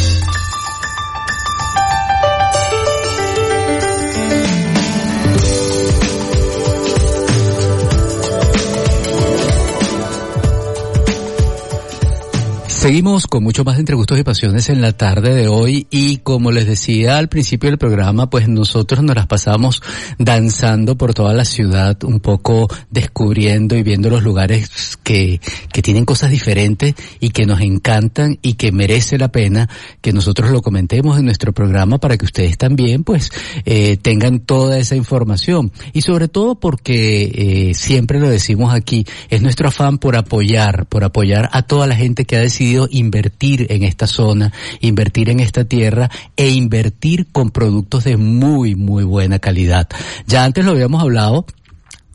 [12.84, 16.52] Seguimos con mucho más entre gustos y pasiones en la tarde de hoy y como
[16.52, 19.82] les decía al principio del programa, pues nosotros nos las pasamos
[20.19, 25.39] danzando por toda la ciudad, un poco descubriendo y viendo los lugares que,
[25.72, 29.69] que tienen cosas diferentes y que nos encantan y que merece la pena
[30.02, 33.32] que nosotros lo comentemos en nuestro programa para que ustedes también pues
[33.63, 35.72] eh, tengan toda esa información.
[35.93, 37.32] Y sobre todo porque
[37.69, 41.96] eh, siempre lo decimos aquí, es nuestro afán por apoyar, por apoyar a toda la
[41.96, 47.51] gente que ha decidido invertir en esta zona, invertir en esta tierra e invertir con
[47.51, 49.88] productos de muy, muy buena calidad.
[50.27, 51.45] Ya antes lo habíamos hablado,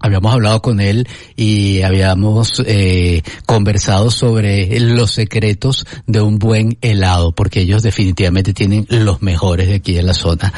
[0.00, 7.32] Habíamos hablado con él y habíamos eh, conversado sobre los secretos de un buen helado,
[7.32, 10.52] porque ellos definitivamente tienen los mejores de aquí en la zona.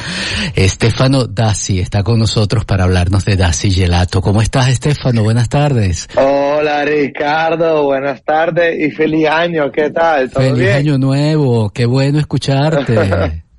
[0.55, 4.21] Estefano Dassi está con nosotros para hablarnos de Dassi Gelato.
[4.21, 5.23] ¿Cómo estás, Estefano?
[5.23, 6.07] Buenas tardes.
[6.15, 7.85] Hola, Ricardo.
[7.85, 9.71] Buenas tardes y feliz año.
[9.71, 10.29] ¿Qué tal?
[10.29, 10.73] ¿Todo Feliz bien?
[10.73, 11.69] año nuevo.
[11.69, 13.43] Qué bueno escucharte.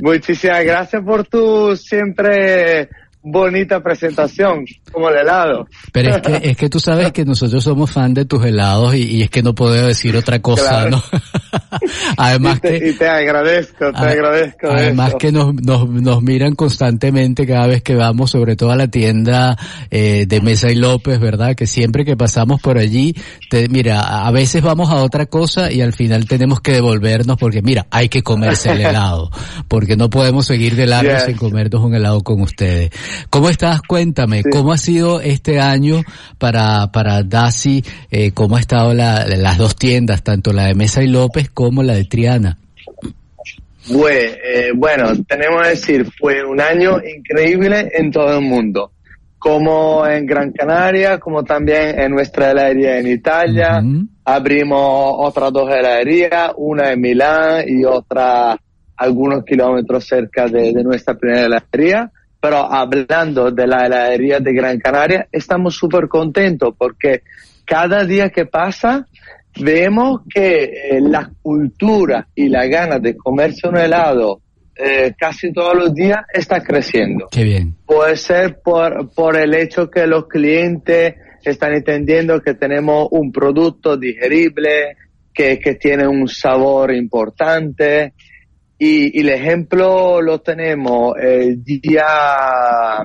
[0.00, 2.88] Muchísimas gracias por tu siempre
[3.22, 5.66] bonita presentación, como el helado.
[5.92, 9.02] Pero es que, es que tú sabes que nosotros somos fan de tus helados y,
[9.16, 10.90] y es que no puedo decir otra cosa, Claro.
[10.90, 11.02] ¿no?
[12.16, 15.18] además y, te, que y te agradezco, te a- agradezco además eso.
[15.18, 19.56] que nos, nos, nos miran constantemente cada vez que vamos, sobre todo a la tienda
[19.90, 21.54] eh, de Mesa y López, ¿verdad?
[21.54, 23.14] Que siempre que pasamos por allí,
[23.50, 27.62] te, mira, a veces vamos a otra cosa y al final tenemos que devolvernos porque
[27.62, 29.30] mira, hay que comerse el helado,
[29.68, 31.24] porque no podemos seguir de largo Yes.
[31.24, 32.90] sin comernos un helado con ustedes.
[33.30, 33.82] ¿Cómo estás?
[33.82, 36.02] Cuéntame, ¿cómo ha sido este año
[36.38, 37.84] para, para Dasi?
[38.10, 41.82] Eh, ¿Cómo ha estado la, las dos tiendas, tanto la de Mesa y López como
[41.82, 42.58] la de Triana?
[43.80, 48.92] Fue, eh, bueno, tenemos que decir, fue un año increíble en todo el mundo.
[49.38, 53.80] Como en Gran Canaria, como también en nuestra heladería en Italia.
[54.24, 58.58] Abrimos otras dos heladerías, una en Milán y otra
[58.96, 62.10] algunos kilómetros cerca de, de nuestra primera heladería.
[62.40, 67.22] Pero hablando de la heladería de Gran Canaria, estamos súper contentos porque
[67.64, 69.06] cada día que pasa
[69.60, 74.40] vemos que eh, la cultura y la gana de comerse un helado
[74.76, 77.26] eh, casi todos los días está creciendo.
[77.32, 77.74] Qué bien.
[77.84, 83.96] Puede ser por, por el hecho que los clientes están entendiendo que tenemos un producto
[83.96, 84.96] digerible,
[85.34, 88.14] que, que tiene un sabor importante.
[88.78, 93.04] Y, y el ejemplo lo tenemos el día,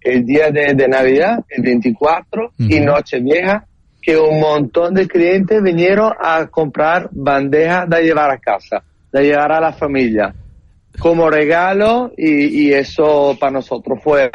[0.00, 2.84] el día de, de Navidad, el 24, y Ujú.
[2.86, 3.66] Nochevieja,
[4.00, 9.52] que un montón de clientes vinieron a comprar bandejas de llevar a casa, de llevar
[9.52, 10.34] a la familia
[10.98, 14.30] como regalo y, y eso para nosotros fue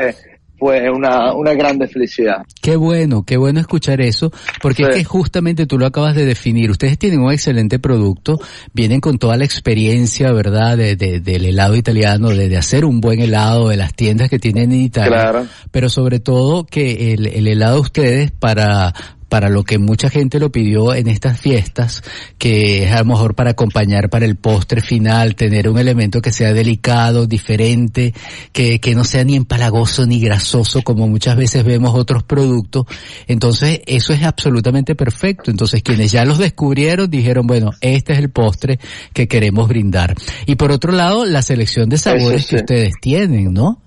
[0.65, 2.37] fue una, una grande felicidad.
[2.59, 4.31] Qué bueno, qué bueno escuchar eso,
[4.63, 4.99] porque es Sí.
[4.99, 6.71] que justamente tú lo acabas de definir.
[6.71, 8.39] Ustedes tienen un excelente producto,
[8.73, 12.99] vienen con toda la experiencia, ¿verdad?, de, de- del helado italiano, de, de hacer un
[12.99, 15.09] buen helado, de las tiendas que tienen en Italia.
[15.09, 15.45] Claro.
[15.69, 18.91] Pero sobre todo que el, el helado de ustedes para
[19.29, 22.03] para lo que mucha gente lo pidió en estas fiestas,
[22.37, 26.31] que es a lo mejor para acompañar para el postre final, tener un elemento que
[26.31, 28.13] sea delicado, diferente,
[28.51, 32.85] que, que no sea ni empalagoso ni grasoso como muchas veces vemos otros productos.
[33.27, 35.51] Entonces, eso es absolutamente perfecto.
[35.51, 38.79] Entonces, quienes ya los descubrieron dijeron, bueno, este es el postre
[39.13, 40.15] que queremos brindar.
[40.45, 42.49] Y por otro lado, la selección de sabores sí.
[42.49, 43.81] que ustedes tienen, ¿no?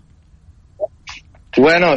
[1.57, 1.95] Bueno,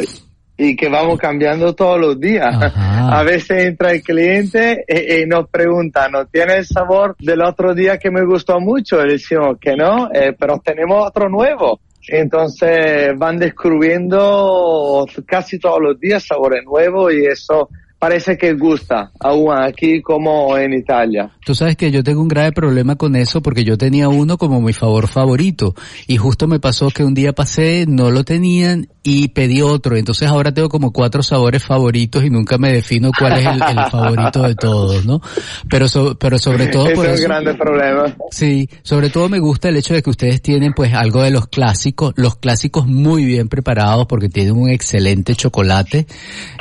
[0.58, 2.56] y que vamos cambiando todos los días.
[2.62, 2.92] Ajá.
[3.20, 7.74] A veces entra el cliente y, y nos pregunta, ¿no tiene el sabor del otro
[7.74, 9.04] día que me gustó mucho?
[9.04, 11.80] Le decimos que no, eh, pero tenemos otro nuevo.
[12.08, 17.70] Entonces van descubriendo casi todos los días sabores nuevos y eso
[18.02, 21.30] parece que gusta aún aquí como en Italia.
[21.46, 24.60] Tú sabes que yo tengo un grave problema con eso porque yo tenía uno como
[24.60, 25.76] mi favor favorito
[26.08, 29.96] y justo me pasó que un día pasé, no lo tenían y pedí otro.
[29.98, 33.86] Entonces ahora tengo como cuatro sabores favoritos y nunca me defino cuál es el, el
[33.92, 35.22] favorito de todos, ¿no?
[35.70, 38.16] Pero, so- pero sobre todo por es un grande problema.
[38.30, 41.48] Sí, sobre todo me gusta el hecho de que ustedes tienen pues algo de los
[41.48, 46.06] clásicos, los clásicos muy bien preparados porque tienen un excelente chocolate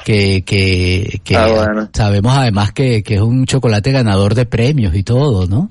[0.05, 1.88] que, que, que Ah, bueno.
[1.93, 5.70] sabemos además que, que es un chocolate ganador de premios y todo, ¿no?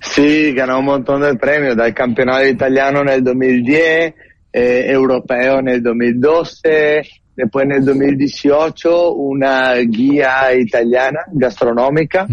[0.00, 4.14] Sí, ganó un montón de premios, del campeonato italiano en el 2010,
[4.58, 7.02] eh, europeo en el 2012,
[7.36, 12.26] después en el 2018 una guía italiana gastronómica,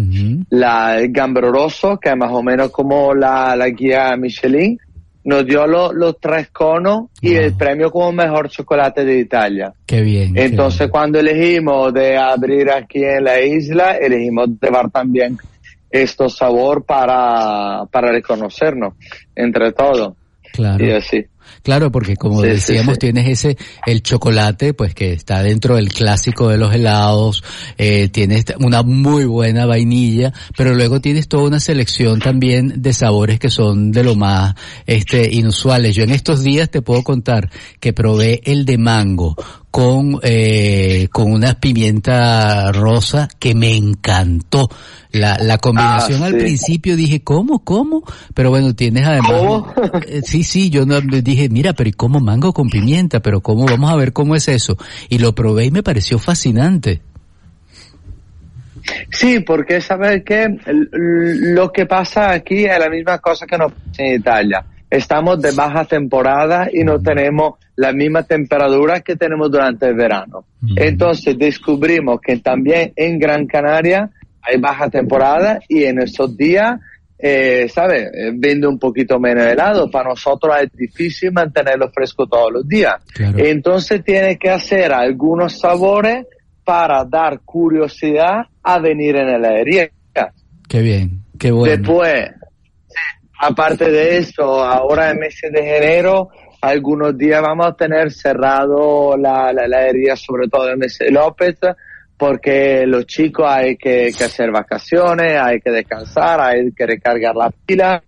[0.50, 4.78] la el Gambero Rosso, que es más o menos como la, la guía Michelin,
[5.24, 7.42] nos dio lo- los tres conos y Wow.
[7.44, 9.72] el premio como mejor chocolate de Italia.
[9.84, 10.34] Qué bien.
[10.34, 10.90] qué Entonces bien.
[10.90, 15.36] cuando elegimos de abrir aquí en la isla, elegimos llevar también
[15.90, 18.94] estos sabor para, para reconocernos
[19.34, 20.14] entre todos.
[20.52, 20.84] claro.
[20.84, 21.24] Y así.
[21.66, 23.00] Claro, porque como Sí, sí, decíamos, sí.
[23.00, 27.42] tienes ese, el chocolate, pues que está dentro del clásico de los helados,
[27.76, 33.40] eh, tienes una muy buena vainilla, pero luego tienes toda una selección también de sabores
[33.40, 34.54] que son de lo más,
[34.86, 35.96] este, inusuales.
[35.96, 37.50] Yo en estos días te puedo contar
[37.80, 39.34] que probé el de mango
[39.70, 44.68] con, eh, con una pimienta rosa que me encantó.
[45.12, 46.38] La, la combinación Ah, al sí.
[46.38, 48.02] principio dije, ¿cómo, cómo?
[48.34, 49.32] Pero bueno, tienes además...
[49.32, 49.74] ¿Cómo?
[50.06, 53.20] Eh, Sí, sí, yo no, dije, mira, pero ¿y cómo mango con pimienta?
[53.20, 54.76] Pero cómo, vamos a ver cómo es eso.
[55.08, 57.00] Y lo probé y me pareció fascinante.
[59.10, 64.02] Sí, porque sabes que lo que pasa aquí es la misma cosa que nos pasa
[64.04, 64.64] en Italia.
[64.88, 70.44] Estamos de baja temporada y no tenemos la misma temperatura que tenemos durante el verano.
[70.60, 70.74] Mm.
[70.76, 74.10] Entonces descubrimos que también en Gran Canaria
[74.42, 76.80] hay baja temporada y en esos días,
[77.18, 78.04] eh, ¿sabes?
[78.14, 79.90] Eh, Vende un poquito menos helado.
[79.90, 82.94] Para nosotros es difícil mantenerlo fresco todos los días.
[83.12, 83.38] Claro.
[83.38, 86.26] Entonces tiene que hacer algunos sabores
[86.64, 89.90] para dar curiosidad a venir en la heladería.
[90.68, 91.22] Qué bien.
[91.38, 91.76] Qué bueno.
[91.76, 92.30] Después,
[93.38, 96.30] aparte de eso, ahora en meses de enero,
[96.60, 101.58] algunos días vamos a tener cerrado la, la heladería, sobre todo en mes de López,
[102.16, 107.50] porque los chicos hay que, que hacer vacaciones, hay que descansar, hay que recargar la
[107.50, 108.02] pila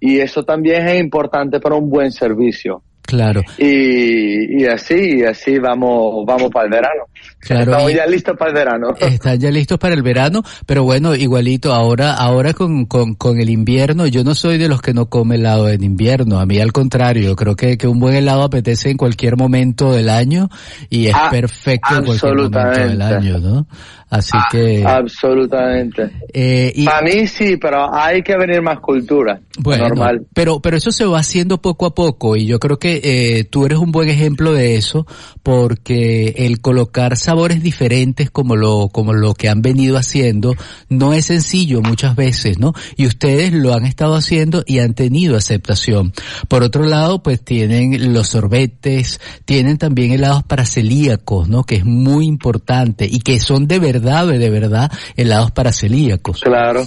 [0.00, 2.82] y eso también es importante para un buen servicio.
[3.02, 3.42] Claro.
[3.58, 7.04] Y, y así, y así vamos, vamos para el verano.
[7.42, 8.94] Claro, Estamos ya listos para el verano.
[9.00, 13.50] Están ya listos para el verano, pero bueno, igualito, ahora, ahora con, con, con el
[13.50, 16.72] invierno, yo no soy de los que no come helado en invierno, a mí al
[16.72, 20.50] contrario, creo que, que un buen helado apetece en cualquier momento del año
[20.88, 23.66] y es Ah, perfecto en cualquier momento del año, ¿no?
[24.12, 26.10] Así Ah, que, Absolutamente.
[26.34, 29.40] eh, y, Para mí sí, pero hay que venir más cultura.
[29.58, 30.26] Bueno, normal.
[30.34, 33.64] pero pero eso se va haciendo poco a poco y yo creo que eh, tú
[33.64, 35.06] eres un buen ejemplo de eso
[35.42, 40.54] porque el colocar sabores diferentes como lo como lo que han venido haciendo
[40.90, 42.74] no es sencillo muchas veces, ¿no?
[42.96, 46.12] Y ustedes lo han estado haciendo y han tenido aceptación.
[46.48, 51.64] Por otro lado, pues tienen los sorbetes, tienen también helados para celíacos, ¿no?
[51.64, 56.40] Que es muy importante y que son de verdad, de verdad helados para celíacos.
[56.42, 56.82] Claro.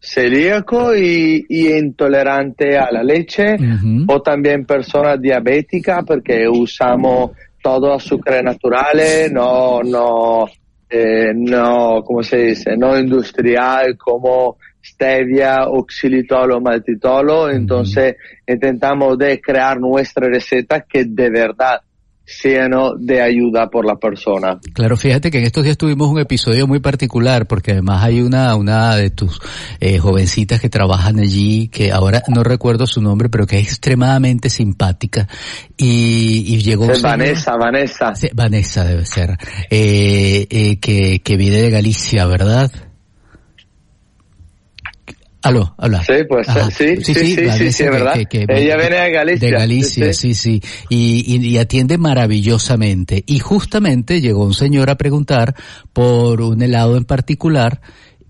[0.00, 3.56] Celíaco y, y intolerante a la leche
[4.06, 10.46] o también personas diabéticas porque usamos todo azúcares naturales, no, no,
[10.88, 12.76] eh, no, ¿cómo se dice?
[12.76, 17.50] No industrial como stevia, oxilitol o maltitolo.
[17.50, 18.16] Entonces
[18.46, 21.80] intentamos de crear nuestras recetas que de verdad
[22.30, 24.58] sean de ayuda por la persona.
[24.74, 28.54] Claro, fíjate que en estos días tuvimos un episodio muy particular porque además hay una
[28.54, 29.40] una de tus
[29.80, 34.50] eh, jovencitas que trabajan allí que ahora no recuerdo su nombre pero que es extremadamente
[34.50, 35.26] simpática
[35.78, 38.12] y, y llegó Es señor- Vanessa, Vanessa.
[38.34, 39.30] Vanessa debe ser
[39.70, 42.70] eh, eh, que que viene de Galicia, ¿verdad?
[45.40, 46.02] Aló, habla.
[46.04, 48.14] Sí, pues sí, sí, sí, sí, sí, es verdad.
[48.58, 49.48] Ella viene de Galicia.
[49.48, 50.68] De Galicia, sí, sí, sí.
[50.88, 53.22] Y, y- y atiende maravillosamente.
[53.26, 55.54] Y justamente llegó un señor a preguntar
[55.92, 57.80] por un helado en particular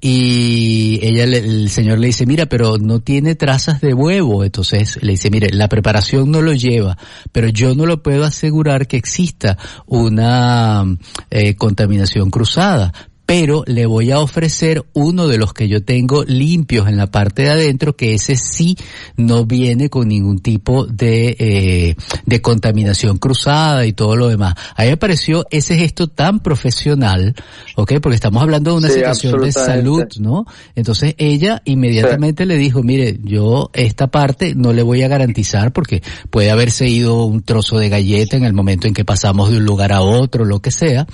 [0.00, 4.44] y ella le- el señor le dice, mira, pero no tiene trazas de huevo.
[4.44, 6.96] Entonces le dice, mire, la preparación no lo lleva,
[7.32, 9.56] pero yo no lo puedo asegurar que exista
[9.86, 10.84] una
[11.30, 12.92] eh, contaminación cruzada.
[13.28, 17.42] Pero le voy a ofrecer uno de los que yo tengo limpios en la parte
[17.42, 18.74] de adentro, que ese sí
[19.18, 24.54] no viene con ningún tipo de, eh, de contaminación cruzada y todo lo demás.
[24.74, 27.34] A mí me pareció ese gesto tan profesional,
[27.76, 28.00] ¿ok?
[28.00, 30.04] Porque estamos hablando de una Sí, situación de salud.
[30.20, 30.46] ¿no?
[30.74, 36.02] Entonces ella inmediatamente le dijo, mire, yo esta parte no le voy a garantizar porque
[36.30, 39.66] puede haberse ido un trozo de galleta en el momento en que pasamos de un
[39.66, 41.06] lugar a otro, lo que sea.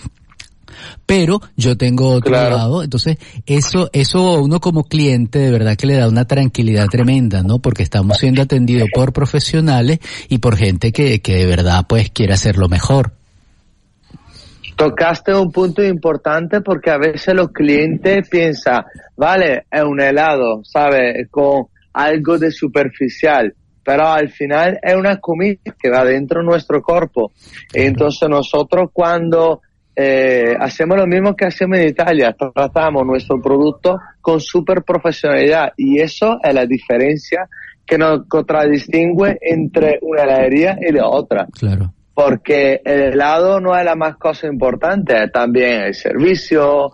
[1.07, 2.57] Pero yo tengo otro Claro.
[2.57, 6.87] lado, entonces eso, eso a uno como cliente de verdad que le da una tranquilidad
[6.89, 7.59] tremenda, ¿no?
[7.59, 9.99] Porque estamos siendo atendidos por profesionales
[10.29, 13.13] y por gente que, que de verdad pues quiere hacerlo mejor.
[14.77, 18.83] Tocaste un punto importante porque a veces los clientes piensan,
[19.17, 21.29] vale, es un helado, ¿sabes?
[21.31, 26.83] Con algo de superficial, pero al final es una comida que va dentro de nuestro
[26.83, 27.31] cuerpo.
[27.73, 29.61] Entonces nosotros cuando
[29.97, 36.01] eh, hacemos lo mismo que hacemos en Italia, tratamos nuestro producto con super profesionalidad y
[36.01, 37.49] eso es la diferencia
[37.87, 41.93] que nos contradistingue entre una heladería y la otra Claro.
[42.15, 46.91] porque el helado no es la más cosa importante, también el servicio,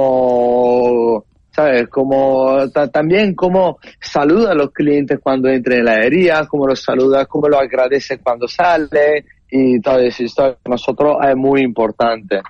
[0.00, 1.88] como, ¿sabes?
[1.88, 6.82] Como, ta- también como saluda a los clientes cuando entran en la heladería, como los
[6.82, 10.24] saluda, como lo agradece cuando sale y eso.
[10.24, 12.40] Esto para nosotros es muy importante.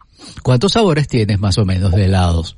[0.42, 2.57] ¿Cuántos sabores tienes más o menos de helados?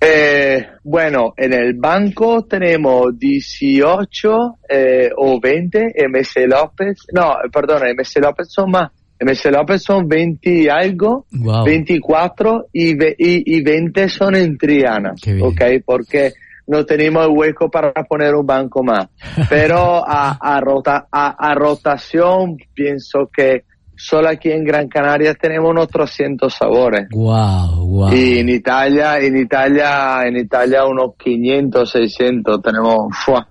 [0.00, 6.98] Eh, bueno, en el banco tenemos 18 eh, o 20 MS López.
[7.12, 8.90] No, perdón, MS López son más.
[9.20, 11.64] MS López son 20 y algo, Wow.
[11.64, 15.14] 24 y, ve- y, y 20 son en Triana.
[15.42, 15.62] ¿Ok?
[15.84, 16.32] Porque
[16.66, 19.08] no tenemos el hueco para poner un banco más.
[19.48, 23.64] Pero a, a, rota, a, a rotación pienso que
[23.96, 27.08] solo aquí en Gran Canaria tenemos unos 300 sabores.
[27.10, 28.12] Wow, wow.
[28.12, 33.46] Y en Italia, en Italia, en Italia unos 500, 600 tenemos ¡fua!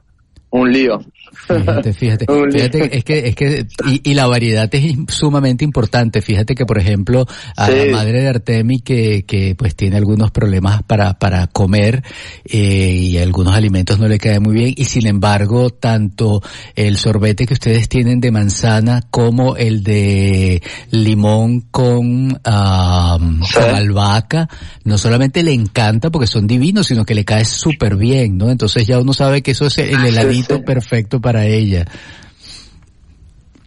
[0.51, 0.99] un lío.
[1.47, 6.21] Fíjate, fíjate, fíjate, es que, es que, y, y la variedad es sumamente importante.
[6.21, 7.25] Fíjate que, por ejemplo,
[7.55, 7.73] a Sí.
[7.87, 12.03] la madre de Artemi que, que pues tiene algunos problemas para, para comer,
[12.45, 12.57] eh,
[12.93, 16.41] y algunos alimentos no le caen muy bien, y sin embargo, tanto
[16.75, 20.61] el sorbete que ustedes tienen de manzana como el de
[20.91, 23.17] limón con, ah,
[23.47, 23.53] Sí.
[23.55, 24.49] con albahaca,
[24.83, 28.49] no solamente le encanta porque son divinos, sino que le cae súper bien, ¿no?
[28.49, 30.63] Entonces ya uno sabe que eso es el heladito sí.
[30.65, 31.85] perfecto para ella.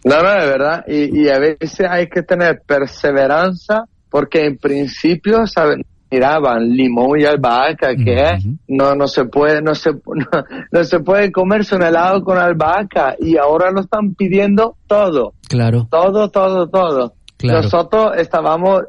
[0.03, 0.85] No, no, es verdad.
[0.87, 5.83] Y, y a veces hay que tener perseverancia porque en principio, ¿saben?
[6.11, 8.37] Miraban limón y albahaca, que
[8.67, 13.15] no, no se puede, no se, no, no se puede comerse un helado con albahaca
[13.19, 17.13] y ahora lo están pidiendo todo, Claro, todo, todo, todo.
[17.37, 17.63] Claro.
[17.63, 18.83] Nosotros estábamos,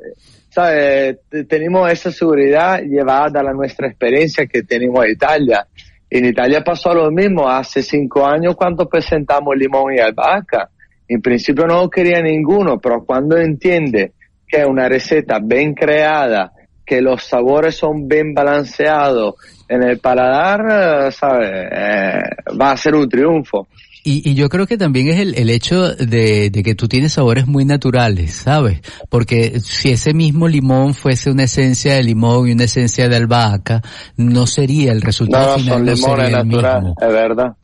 [0.51, 1.19] ¿sabe?
[1.31, 5.67] Te- Tenemos esa seguridad llevada a la nuestra experiencia que tenemos en Italia.
[6.09, 7.49] En Italia pasó lo mismo.
[7.49, 10.71] Hace cinco años cuando presentamos limón y albahaca.
[11.09, 14.13] En principio no quería ninguno, pero cuando entiende
[14.47, 16.53] que es una receta bien creada,
[16.85, 19.35] que los sabores son bien balanceados
[19.69, 21.69] en el paladar, eh, ¿sabe?
[21.71, 22.21] Eh,
[22.61, 23.67] va a ser un triunfo.
[24.09, 27.15] Y, y yo creo que también es el, el hecho de, de que tú tienes
[27.15, 28.81] sabores muy naturales, ¿sabes?
[29.11, 33.83] Porque si ese mismo limón fuese una esencia de limón y una esencia de albahaca,
[34.17, 37.57] no sería el resultado No, final, son no limones naturales, es verdad,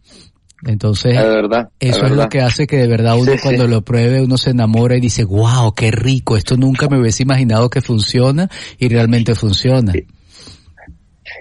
[0.67, 1.69] Entonces, es verdad.
[1.79, 2.25] eso es, verdad.
[2.25, 3.43] lo que hace que de verdad uno Sí, sí.
[3.43, 7.23] cuando lo pruebe uno se enamora y dice, wow, qué rico, esto nunca me hubiese
[7.23, 9.93] imaginado que funciona y realmente funciona.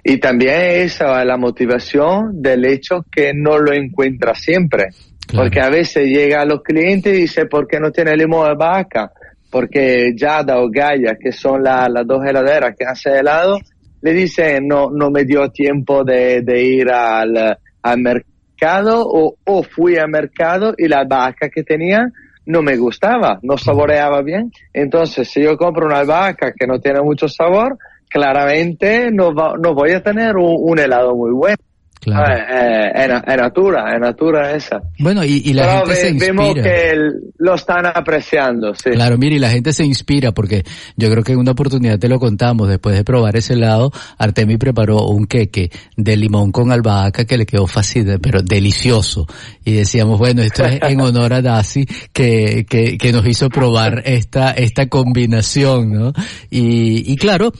[0.04, 4.90] Y también esa es la motivación del hecho que no lo encuentra siempre.
[5.28, 5.44] Claro.
[5.46, 8.56] Porque a veces llega a los clientes y dice, ¿por qué no tiene limón de
[8.56, 9.12] vaca?
[9.50, 13.58] Porque Yada o Gaia, que son la- las dos heladeras que hacen helado,
[14.02, 19.64] le dicen, no, no me dio tiempo de, de ir al, al mercado o, o
[19.64, 22.08] fui al mercado y la vaca que tenía
[22.46, 24.52] no me gustaba, no saboreaba bien.
[24.74, 27.78] Entonces, si yo compro una albahaca que no tiene mucho sabor,
[28.12, 31.58] claramente no, va- no voy a tener un, un helado muy bueno.
[32.02, 32.34] Claro.
[32.34, 34.82] Eh, eh, es, na- es natura, es natura esa.
[35.00, 36.64] Bueno, y, y la Pero gente se ve- vemos inspira.
[36.64, 38.90] que el- lo están apreciando, sí.
[38.90, 40.64] Claro, mire, y la gente se inspira porque
[40.98, 44.58] yo creo que en una oportunidad te lo contamos, después de probar ese helado, Artemi
[44.58, 49.28] preparó un queque de limón con albahaca que le quedó fácil, pero delicioso.
[49.64, 54.02] Y decíamos, bueno, esto es en honor a Dasi que, que, que nos hizo probar
[54.06, 56.14] esta, esta combinación, ¿no?
[56.50, 57.52] Y, y claro,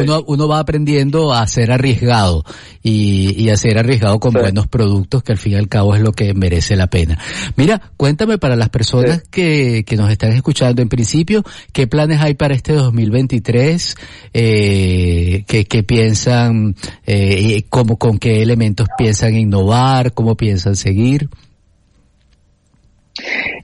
[0.00, 2.44] uno, uno va aprendiendo a ser arriesgado
[2.82, 4.38] y, y a ser arriesgado con Sí.
[4.38, 7.18] buenos productos que al fin y al cabo es lo que merece la pena.
[7.56, 9.28] Mira, cuéntame para las personas Sí.
[9.30, 13.96] que, que nos están escuchando en principio, ¿qué planes hay para este 2023?
[14.32, 16.74] Eh, ¿qué, qué piensan,
[17.06, 20.12] eh, cómo, con qué elementos piensan innovar?
[20.12, 21.28] ¿Cómo piensan seguir?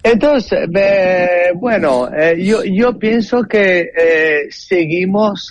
[0.03, 5.51] Entonces, eh, bueno, eh, yo, yo pienso que eh, seguimos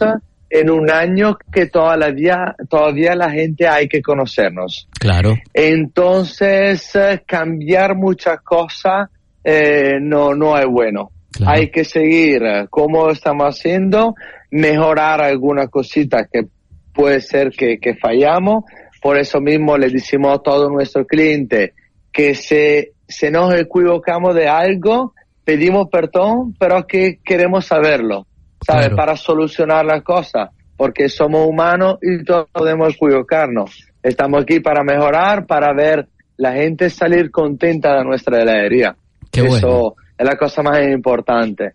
[0.50, 4.88] en un año que todavía, todavía la gente hay que conocernos.
[5.00, 9.10] Claro, Entonces, eh, cambiar muchas cosas
[9.44, 11.12] eh, no, no es bueno.
[11.32, 11.52] Claro.
[11.52, 14.16] Hay que seguir eh, como estamos haciendo,
[14.52, 16.48] mejorar algunas cositas que
[16.94, 18.64] puede ser que, que fallamos.
[19.02, 21.72] Por eso mismo le decimos a todos nuestros clientes
[22.12, 28.26] que se, se nos equivocamos de algo, pedimos perdón, pero que queremos saberlo,
[28.66, 28.88] ¿sabes?
[28.88, 28.96] Claro.
[28.96, 33.88] Para solucionar las cosas, porque somos humanos y todos podemos equivocarnos.
[34.04, 38.96] Estamos aquí para mejorar, para ver la gente salir contenta de nuestra heladería.
[39.32, 39.96] Qué Eso bueno.
[40.18, 41.74] es la cosa más importante.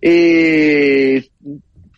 [0.00, 1.20] Y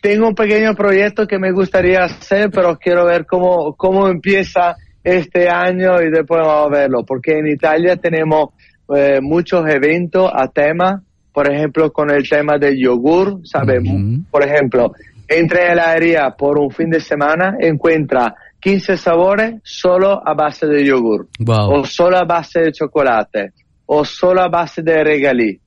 [0.01, 5.49] tengo un pequeño proyecto que me gustaría hacer, pero quiero ver cómo, cómo empieza este
[5.49, 8.49] año y después vamos a verlo, porque en Italia tenemos
[8.95, 11.03] eh, muchos eventos a tema,
[11.33, 13.81] por ejemplo, con el tema del yogur, ¿sabes?
[13.81, 14.23] Ujú.
[14.29, 14.91] Por ejemplo,
[15.27, 20.67] entra en la heladería por un fin de semana, encuentra 15 sabores solo a base
[20.67, 21.79] de yogur wow.
[21.79, 23.53] o solo a base de chocolate,
[23.85, 25.59] o solo a base de regalí.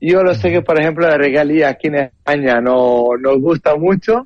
[0.00, 4.24] Yo lo sé que, por ejemplo, el regalí aquí en España no nos gusta mucho,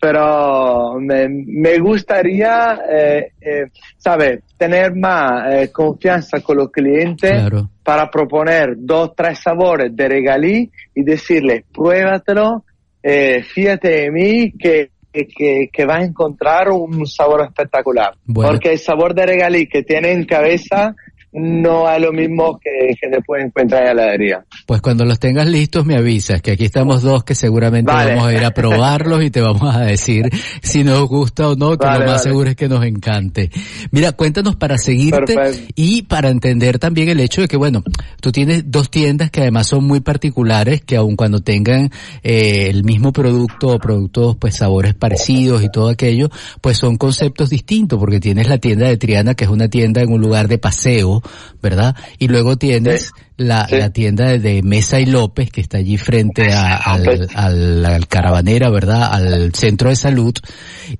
[0.00, 3.64] pero me, me gustaría, eh, eh,
[3.96, 7.70] ¿sabes?, tener más eh, confianza con los clientes Claro.
[7.84, 12.64] para proponer dos, tres sabores de regalí y decirles, pruébatelo,
[13.02, 18.14] eh, fíjate de mí que, que, que vas a encontrar un sabor espectacular.
[18.24, 18.50] Bueno.
[18.50, 20.94] Porque el sabor de regalí que tiene en cabeza
[21.32, 24.44] no es lo mismo que, que después encuentras en la heladería.
[24.66, 28.14] Pues cuando los tengas listos me avisas, que aquí estamos dos que seguramente Vale.
[28.14, 30.28] vamos a ir a probarlos y te vamos a decir
[30.62, 32.30] si nos gusta o no, que Vale, lo más vale.
[32.30, 33.50] seguro es que nos encante.
[33.90, 35.72] Mira, cuéntanos para seguirte Perfecto.
[35.76, 37.82] y para entender también el hecho de que, bueno,
[38.20, 41.90] tú tienes dos tiendas que además son muy particulares, que aun cuando tengan
[42.22, 47.50] eh, el mismo producto o productos, pues sabores parecidos y todo aquello, pues son conceptos
[47.50, 50.58] distintos, porque tienes la tienda de Triana, que es una tienda en un lugar de
[50.58, 51.17] paseo,
[51.62, 51.96] ¿verdad?
[52.18, 53.10] Y luego tienes Sí.
[53.38, 53.76] la, Sí.
[53.76, 58.68] la tienda de, Mesa y López, que está allí frente a- al, al, al Caravanera,
[58.70, 59.12] ¿verdad?
[59.12, 60.34] Al centro de salud.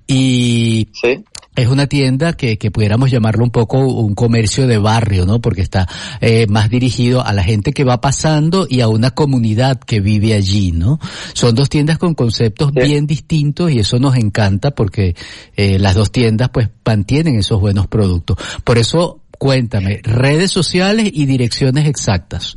[0.07, 1.25] Y Sí.
[1.57, 5.41] es una tienda que, que pudiéramos llamarlo un poco un comercio de barrio, ¿no?
[5.41, 5.89] Porque está
[6.21, 10.35] eh, más dirigido a la gente que va pasando y a una comunidad que vive
[10.35, 11.01] allí, ¿no?
[11.35, 12.87] Son dos tiendas con conceptos Sí.
[12.87, 15.17] bien distintos y eso nos encanta porque
[15.57, 18.37] eh, las dos tiendas pues mantienen esos buenos productos.
[18.65, 22.57] Por eso, cuéntame, redes sociales y direcciones exactas.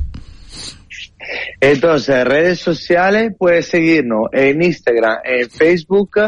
[1.60, 6.18] Entonces, redes sociales, puedes seguirnos en Instagram, en Facebook,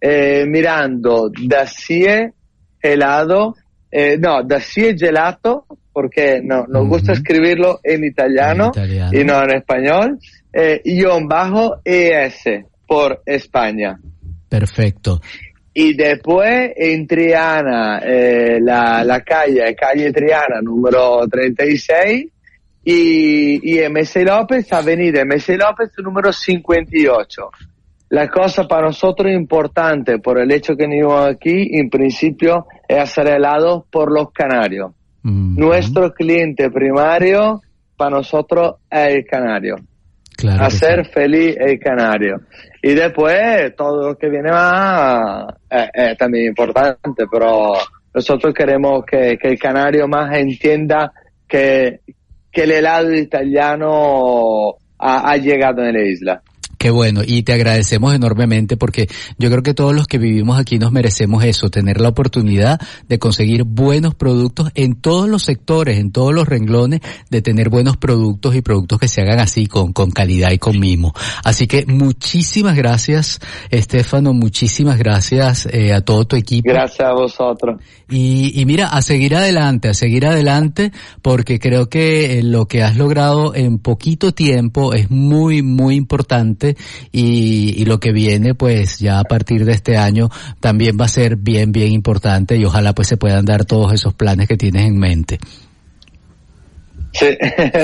[0.00, 2.32] eh, mirando Dacie
[2.80, 3.54] Helado,
[3.90, 9.18] eh, no, Dacie Gelato, porque no, nos gusta escribirlo en italiano, En italiano.
[9.20, 10.18] y no en español,
[10.52, 13.98] eh, guion bajo ES por España.
[14.48, 15.20] Perfecto.
[15.72, 22.26] Y después en Triana, eh, la, la calle, calle Triana número 36,
[22.84, 27.42] y, y MS López, avenida MS López número 58.
[28.08, 33.28] La cosa para nosotros importante por el hecho que venimos aquí, en principio, es hacer
[33.28, 34.90] helado por los canarios.
[35.22, 37.60] Mm, Nuestro cliente primario
[37.96, 39.76] para nosotros es el canario.
[40.36, 41.12] claro hacer sí.
[41.12, 42.40] feliz el canario.
[42.82, 47.74] Y después todo lo que viene más es, es también importante, pero
[48.14, 51.12] nosotros queremos que, que el canario más entienda
[51.46, 52.00] que,
[52.50, 56.42] que el helado italiano ha, ha llegado en la isla.
[56.80, 59.06] Qué bueno, y te agradecemos enormemente porque
[59.36, 63.18] yo creo que todos los que vivimos aquí nos merecemos eso, tener la oportunidad de
[63.18, 68.54] conseguir buenos productos en todos los sectores, en todos los renglones, de tener buenos productos
[68.54, 71.12] y productos que se hagan así, con, con calidad y con mimo.
[71.44, 76.70] Así que muchísimas gracias, Estefano, muchísimas gracias eh, a todo tu equipo.
[76.70, 77.78] Gracias a vosotros.
[78.08, 82.82] Y, y mira, a seguir adelante, a seguir adelante, porque creo que eh, lo que
[82.82, 86.69] has logrado en poquito tiempo es muy, muy importante
[87.12, 90.28] y, y lo que viene, pues ya a partir de este año
[90.60, 94.14] también va a ser bien, bien importante y ojalá pues se puedan dar todos esos
[94.14, 95.38] planes que tienes en mente.
[97.12, 97.26] Sí.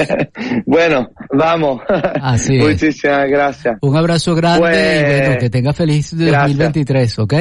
[0.66, 1.82] bueno, vamos.
[2.22, 2.64] Así es.
[2.64, 3.78] Muchísimas gracias.
[3.80, 6.58] Un abrazo grande Pues, y bueno, que tenga feliz gracias.
[6.58, 7.34] 2023, ¿ok?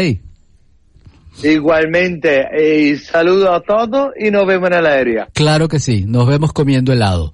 [1.43, 5.28] Igualmente, y saludo a todos y nos vemos en la aérea.
[5.34, 7.34] Claro que sí, nos vemos comiendo helado.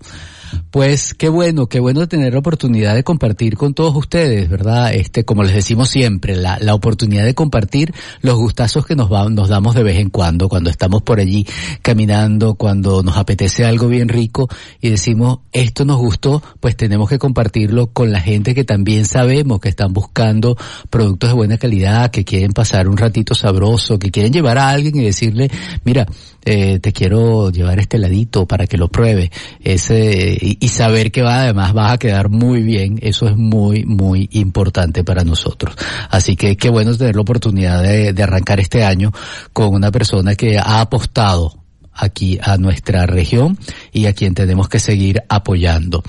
[0.72, 4.93] Pues qué bueno, qué bueno tener la oportunidad de compartir con todos ustedes, ¿verdad?
[4.93, 9.30] Este, como les decimos siempre, la, la oportunidad de compartir los gustazos que nos, va-
[9.30, 11.45] nos damos de vez en cuando, cuando estamos por allí
[11.82, 14.47] caminando, cuando nos apetece algo bien rico
[14.82, 19.60] y decimos, esto nos gustó, pues tenemos que compartirlo con la gente que también sabemos
[19.60, 20.58] que están buscando
[20.89, 24.95] productos de buena calidad, que quieren pasar un ratito sabroso, que quieren llevar a alguien
[24.97, 25.49] y decirle,
[25.84, 26.06] mira,
[26.43, 29.32] eh, te quiero llevar este heladito para que lo pruebe.
[29.64, 34.28] Ese, y, saber que va, además vas a quedar muy bien, eso es muy, muy
[34.32, 35.76] importante para nosotros.
[36.10, 39.12] Así que qué bueno tener la oportunidad de, de arrancar este año
[39.54, 41.62] con una persona que ha apostado
[41.94, 43.58] aquí a nuestra región
[43.92, 46.04] y a quien tenemos que seguir apoyando.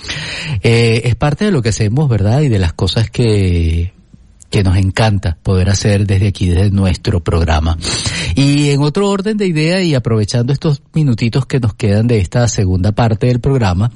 [0.62, 2.40] Eh, es parte de lo que hacemos, ¿verdad?
[2.40, 3.92] Y de las cosas que
[4.52, 7.78] que nos encanta poder hacer desde aquí, desde nuestro programa.
[8.34, 12.46] Y en otro orden de idea y aprovechando estos minutitos que nos quedan de esta
[12.48, 13.90] segunda parte del programa,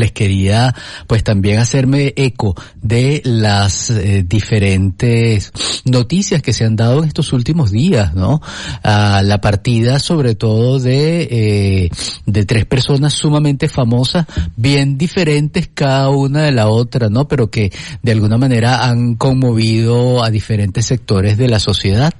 [0.00, 0.74] les quería
[1.06, 5.52] pues también hacerme eco de las eh, diferentes
[5.84, 8.40] noticias que se han dado en estos últimos días, ¿no?
[8.82, 11.90] Ah, la partida sobre todo de, eh,
[12.26, 14.26] de tres personas sumamente famosas,
[14.56, 17.28] bien diferentes cada una de la otra, ¿no?
[17.28, 17.72] Pero que
[18.02, 22.12] de alguna manera han conmovido a diferentes sectores de la sociedad.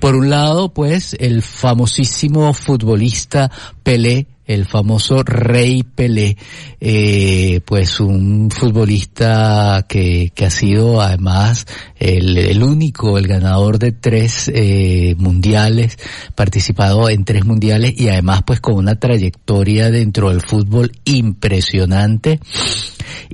[0.00, 3.50] Por un lado, pues, el famosísimo futbolista
[3.82, 6.36] Pelé, el famoso Rey Pelé,
[6.80, 13.92] eh, pues un futbolista que, que ha sido además el, el único, el ganador de
[13.92, 15.98] tres eh, mundiales,
[16.34, 22.40] participado en tres mundiales y además pues con una trayectoria dentro del fútbol impresionante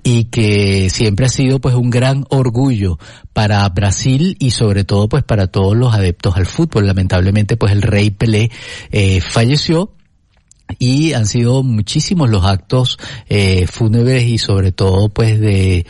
[0.02, 2.98] y que siempre ha sido pues un gran orgullo
[3.32, 6.88] para Brasil y sobre todo pues para todos los adeptos al fútbol.
[6.88, 8.50] Lamentablemente pues el Rey Pelé
[8.90, 9.92] eh, falleció
[10.78, 12.98] y han sido muchísimos los actos
[13.28, 15.86] eh, fúnebres y sobre todo pues de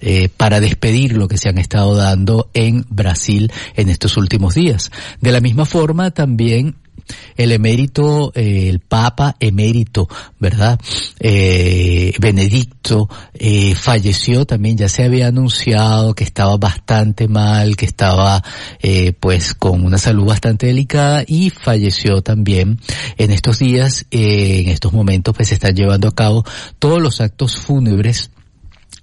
[0.00, 4.90] eh, para despedir lo que se han estado dando en Brasil en estos últimos días.
[5.20, 6.76] De la misma forma también
[7.36, 10.78] el emérito, eh, el Papa emérito, ¿verdad?
[11.20, 18.42] Eh, Benedicto eh, falleció también, ya se había anunciado que estaba bastante mal, que estaba
[18.80, 22.80] eh, pues con una salud bastante delicada y falleció también
[23.16, 26.44] en estos días, en estos momentos pues se están llevando a cabo
[26.78, 28.30] todos los actos fúnebres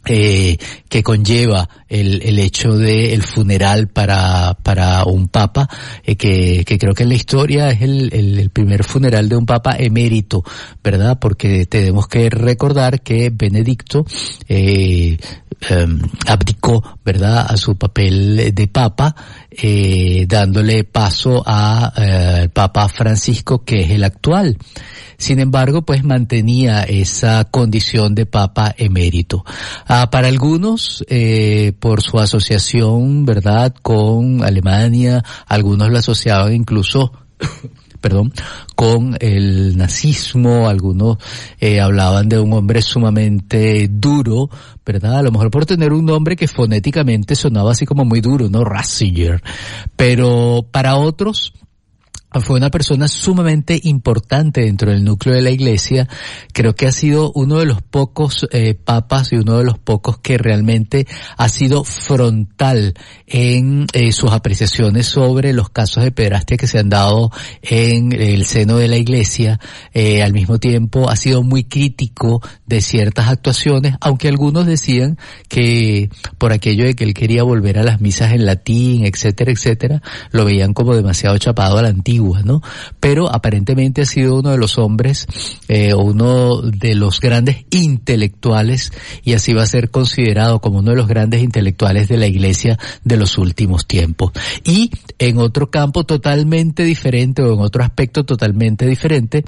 [0.03, 5.69] que conlleva el, el hecho de el funeral para, para un papa,
[6.03, 9.45] eh, que, que creo que en la historia es el, el, primer funeral de un
[9.45, 10.43] papa emérito,
[10.83, 11.17] ¿verdad?
[11.19, 14.05] Porque tenemos que recordar que Benedicto,
[14.47, 15.17] eh,
[15.69, 19.15] em, abdicó, ¿verdad?, a su papel de papa,
[19.49, 24.57] eh, dándole paso a eh, Papa Francisco, que es el actual.
[25.17, 29.45] Sin embargo, pues mantenía esa condición de Papa emérito.
[29.87, 31.05] Ah, para algunos,
[31.85, 37.11] por su asociación, ¿verdad?, con Alemania, algunos lo asociaban incluso
[38.01, 38.33] perdón,
[38.75, 41.17] con el nazismo, algunos
[41.59, 44.49] eh, hablaban de un hombre sumamente duro,
[44.83, 45.19] ¿verdad?
[45.19, 48.63] A lo mejor por tener un nombre que fonéticamente sonaba así como muy duro, ¿no?
[48.63, 49.43] Ratzinger.
[49.95, 51.53] Pero para otros,
[52.41, 56.07] fue una persona sumamente importante dentro del núcleo de la iglesia.
[56.53, 60.17] Creo que ha sido uno de los pocos eh, papas y uno de los pocos
[60.19, 61.07] que realmente
[61.37, 62.93] ha sido frontal
[63.27, 67.31] en eh, sus apreciaciones sobre los casos de pederastia que se han dado
[67.61, 69.59] en el seno de la iglesia.
[69.93, 75.17] Eh, al mismo tiempo ha sido muy crítico de ciertas actuaciones, aunque algunos decían
[75.47, 80.01] que por aquello de que él quería volver a las misas en latín, etcétera, etcétera,
[80.31, 82.24] lo veían como demasiado chapado a la antigua.
[82.99, 85.27] Pero aparentemente ha sido uno de los hombres,
[85.67, 88.91] eh, uno de los grandes intelectuales
[89.23, 92.79] y así va a ser considerado como uno de los grandes intelectuales de la iglesia
[93.03, 94.31] de los últimos tiempos.
[94.63, 99.43] Y en otro campo totalmente diferente o en otro aspecto totalmente diferente,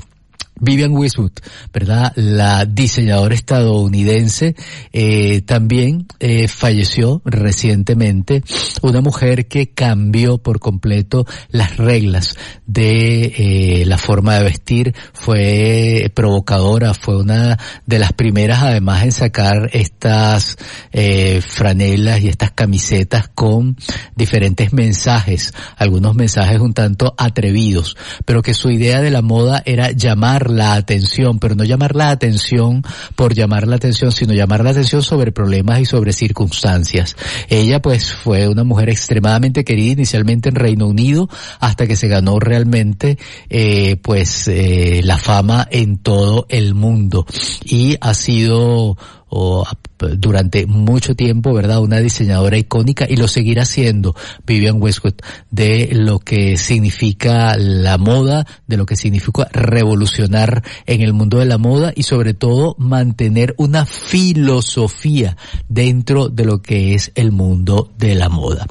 [0.59, 1.31] Vivian Westwood,
[1.73, 2.13] ¿verdad?
[2.15, 4.55] La diseñadora estadounidense
[4.91, 8.43] eh, también eh, falleció recientemente.
[8.81, 12.35] Una mujer que cambió por completo las reglas
[12.65, 14.95] de eh, la forma de vestir.
[15.13, 20.57] Fue provocadora, fue una de las primeras además en sacar estas
[20.91, 23.77] eh, franelas y estas camisetas con
[24.15, 29.91] diferentes mensajes, algunos mensajes un tanto atrevidos, pero que su idea de la moda era
[29.91, 32.83] llamar la atención, pero no llamar la atención
[33.15, 37.15] por llamar la atención, sino llamar la atención sobre problemas y sobre circunstancias.
[37.49, 41.29] Ella pues fue una mujer extremadamente querida inicialmente en Reino Unido
[41.59, 43.17] hasta que se ganó realmente
[43.49, 47.25] eh, pues eh, la fama en todo el mundo
[47.63, 48.97] y ha sido
[49.30, 49.65] o
[49.97, 51.82] durante mucho tiempo, ¿verdad?
[51.82, 54.15] Una diseñadora icónica y lo seguirá siendo
[54.45, 55.15] Vivian Westwood
[55.49, 61.45] de lo que significa la moda, de lo que significa revolucionar en el mundo de
[61.45, 65.36] la moda y sobre todo mantener una filosofía
[65.67, 68.65] dentro de lo que es el mundo de la moda.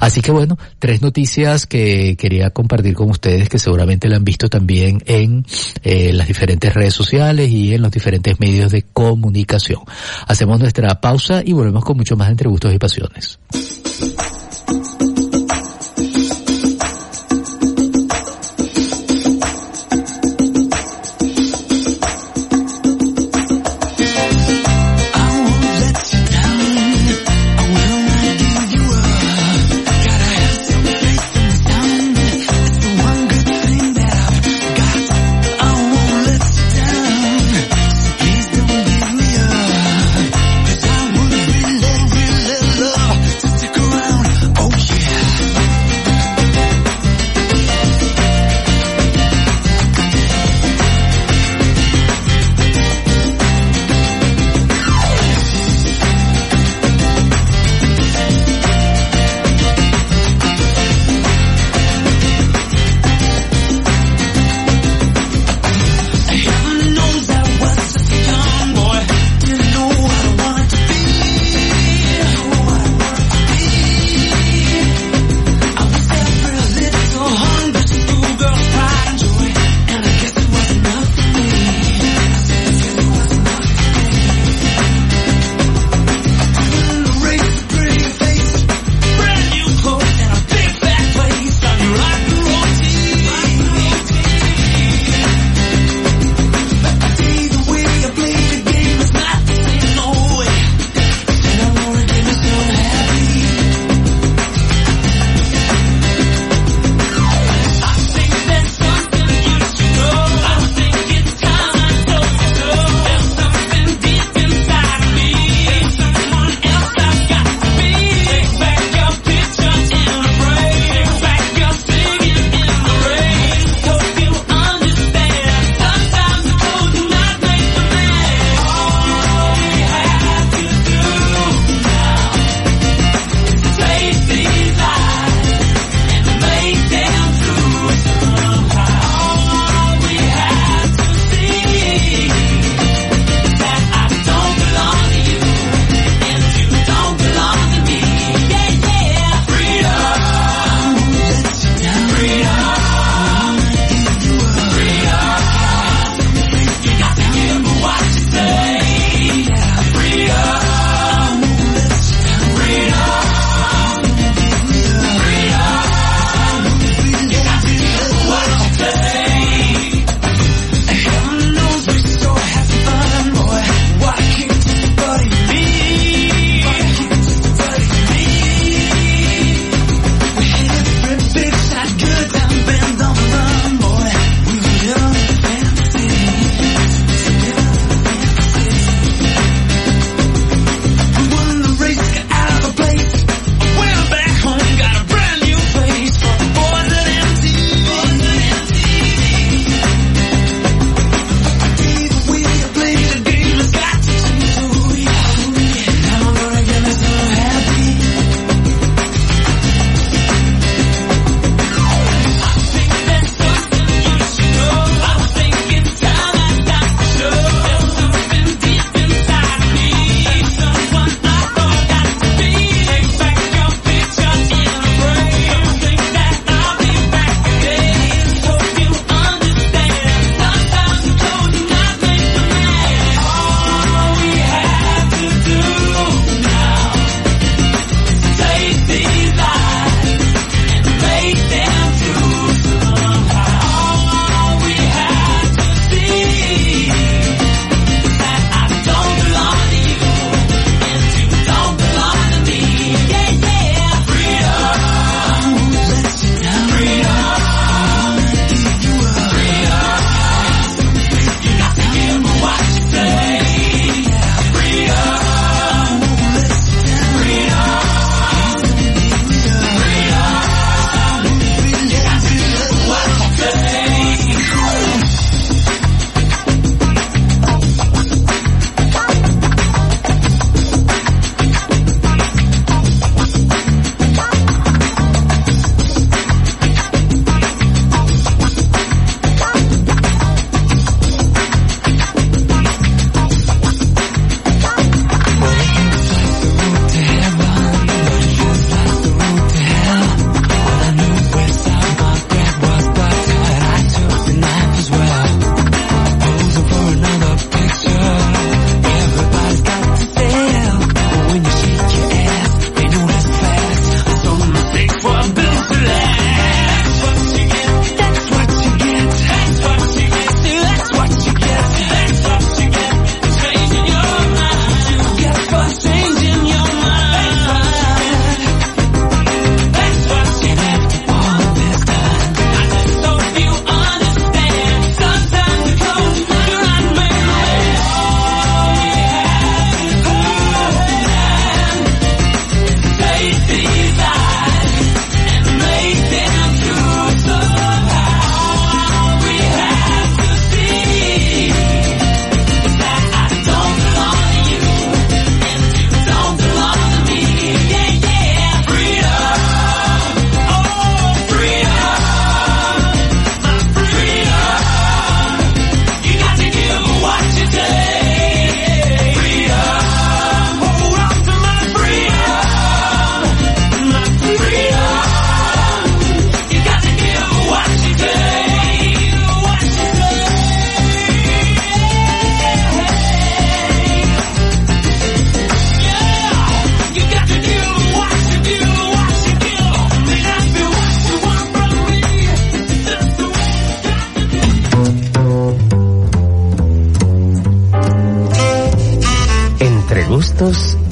[0.00, 4.48] Así que bueno, tres noticias que quería compartir con ustedes que seguramente la han visto
[4.48, 5.46] también en
[5.82, 9.80] eh, las diferentes redes sociales y en los diferentes medios de comunicación.
[10.26, 13.38] Hacemos nuestra pausa y volvemos con mucho más entre gustos y pasiones.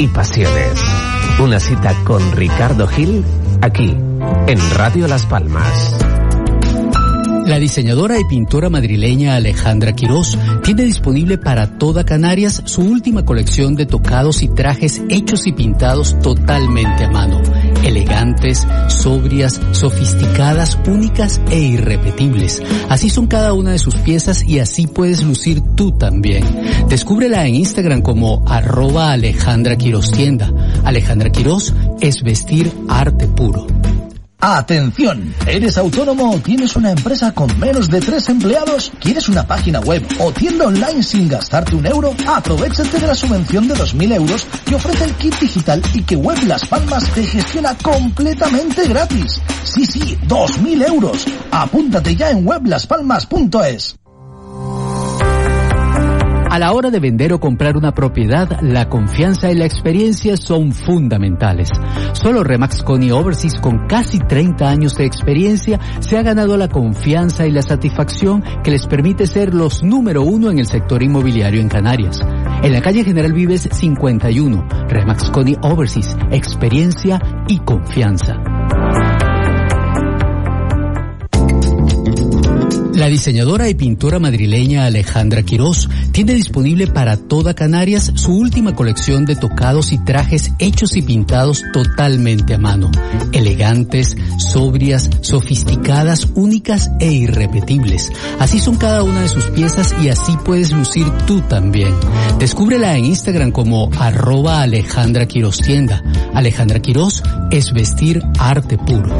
[0.01, 0.81] Y pasiones.
[1.41, 3.23] Una cita con Ricardo Gil
[3.61, 3.95] aquí
[4.47, 5.95] en Radio Las Palmas.
[7.45, 13.75] La diseñadora y pintora madrileña Alejandra Quirós tiene disponible para toda Canarias su última colección
[13.75, 17.43] de tocados y trajes hechos y pintados totalmente a mano.
[17.91, 22.63] Elegantes, sobrias, sofisticadas, únicas e irrepetibles.
[22.89, 26.45] Así son cada una de sus piezas y así puedes lucir tú también.
[26.89, 30.53] Descúbrela en Instagram como arroba Alejandra Quirós Tienda.
[30.85, 33.67] Alejandra Quirós es vestir arte puro.
[34.43, 38.91] Atención, ¿eres autónomo o tienes una empresa con menos de tres empleados?
[38.99, 42.15] ¿Quieres una página web o tienda online sin gastarte un euro?
[42.27, 46.39] Aprovechate de la subvención de 2.000 euros que ofrece el kit digital y que Web
[46.47, 49.43] Las Palmas te gestiona completamente gratis.
[49.63, 51.27] Sí, sí, 2.000 euros.
[51.51, 54.00] Apúntate ya en weblaspalmas.es.
[56.51, 60.73] A la hora de vender o comprar una propiedad, la confianza y la experiencia son
[60.73, 61.69] fundamentales.
[62.13, 67.47] Solo Remax Coney Overseas con casi 30 años de experiencia se ha ganado la confianza
[67.47, 71.69] y la satisfacción que les permite ser los número uno en el sector inmobiliario en
[71.69, 72.19] Canarias.
[72.65, 78.60] En la calle General Vives 51, Remax Coney Overseas, experiencia y confianza.
[82.95, 89.25] La diseñadora y pintora madrileña Alejandra Quirós tiene disponible para toda Canarias su última colección
[89.25, 92.91] de tocados y trajes hechos y pintados totalmente a mano.
[93.33, 98.11] Elegantes, sobrias, sofisticadas, únicas e irrepetibles.
[98.39, 101.95] Así son cada una de sus piezas y así puedes lucir tú también.
[102.39, 106.03] Descúbrela en Instagram como arroba Alejandra Quirós Tienda.
[106.35, 109.17] Alejandra Quirós es vestir arte puro.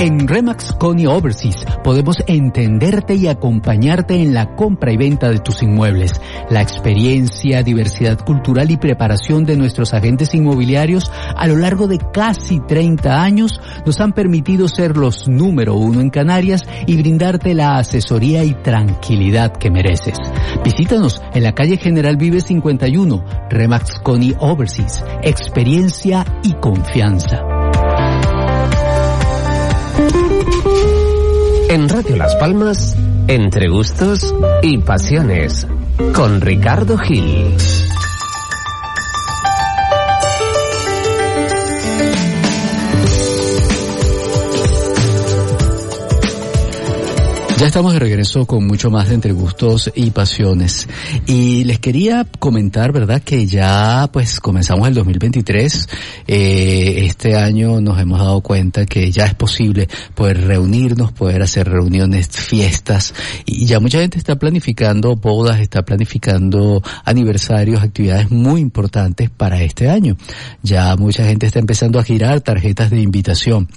[0.00, 5.60] En Remax Coney Overseas podemos entenderte y acompañarte en la compra y venta de tus
[5.64, 6.12] inmuebles.
[6.50, 12.60] La experiencia, diversidad cultural y preparación de nuestros agentes inmobiliarios a lo largo de casi
[12.60, 18.44] 30 años nos han permitido ser los número uno en Canarias y brindarte la asesoría
[18.44, 20.16] y tranquilidad que mereces.
[20.64, 25.04] Visítanos en la calle General Vive 51, Remax Coney Overseas.
[25.24, 27.57] Experiencia y confianza.
[31.70, 32.96] En Radio Las Palmas,
[33.26, 35.66] entre gustos y pasiones,
[36.14, 37.54] con Ricardo Gil.
[47.58, 50.86] Ya estamos de regreso con mucho más de entre gustos y pasiones.
[51.26, 53.20] Y les quería comentar, ¿verdad?
[53.20, 55.88] Que ya pues comenzamos el 2023.
[56.28, 61.68] Eh, este año nos hemos dado cuenta que ya es posible poder reunirnos, poder hacer
[61.68, 63.12] reuniones, fiestas.
[63.44, 69.90] Y ya mucha gente está planificando bodas, está planificando aniversarios, actividades muy importantes para este
[69.90, 70.16] año.
[70.62, 73.68] Ya mucha gente está empezando a girar tarjetas de invitación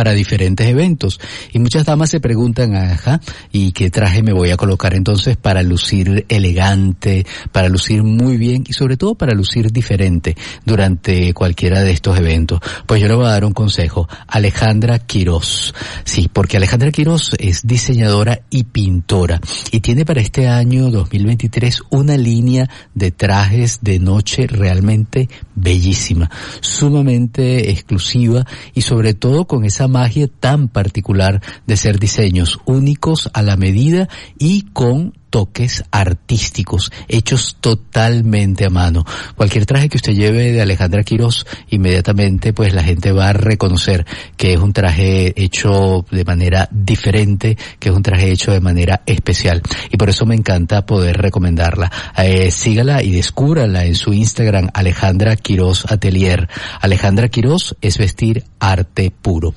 [0.00, 1.20] para diferentes eventos.
[1.52, 3.20] Y muchas damas se preguntan, ajá,
[3.52, 8.64] ¿y qué traje me voy a colocar entonces para lucir elegante, para lucir muy bien
[8.66, 12.60] y sobre todo para lucir diferente durante cualquiera de estos eventos?
[12.86, 14.08] Pues yo le voy a dar un consejo.
[14.26, 15.74] Alejandra Quirós.
[16.04, 19.38] Sí, porque Alejandra Quirós es diseñadora y pintora
[19.70, 25.28] y tiene para este año 2023 una línea de trajes de noche realmente
[25.60, 26.30] bellísima,
[26.60, 33.42] sumamente exclusiva y sobre todo con esa magia tan particular de ser diseños únicos a
[33.42, 34.08] la medida
[34.38, 39.04] y con toques artísticos, hechos totalmente a mano.
[39.36, 44.04] Cualquier traje que usted lleve de Alejandra Quirós, inmediatamente pues la gente va a reconocer
[44.36, 49.02] que es un traje hecho de manera diferente, que es un traje hecho de manera
[49.06, 49.62] especial.
[49.90, 51.90] Y por eso me encanta poder recomendarla.
[52.18, 56.48] Eh, sígala y descúbrala en su Instagram, Alejandra Quirós Atelier.
[56.80, 59.54] Alejandra Quirós es vestir arte puro.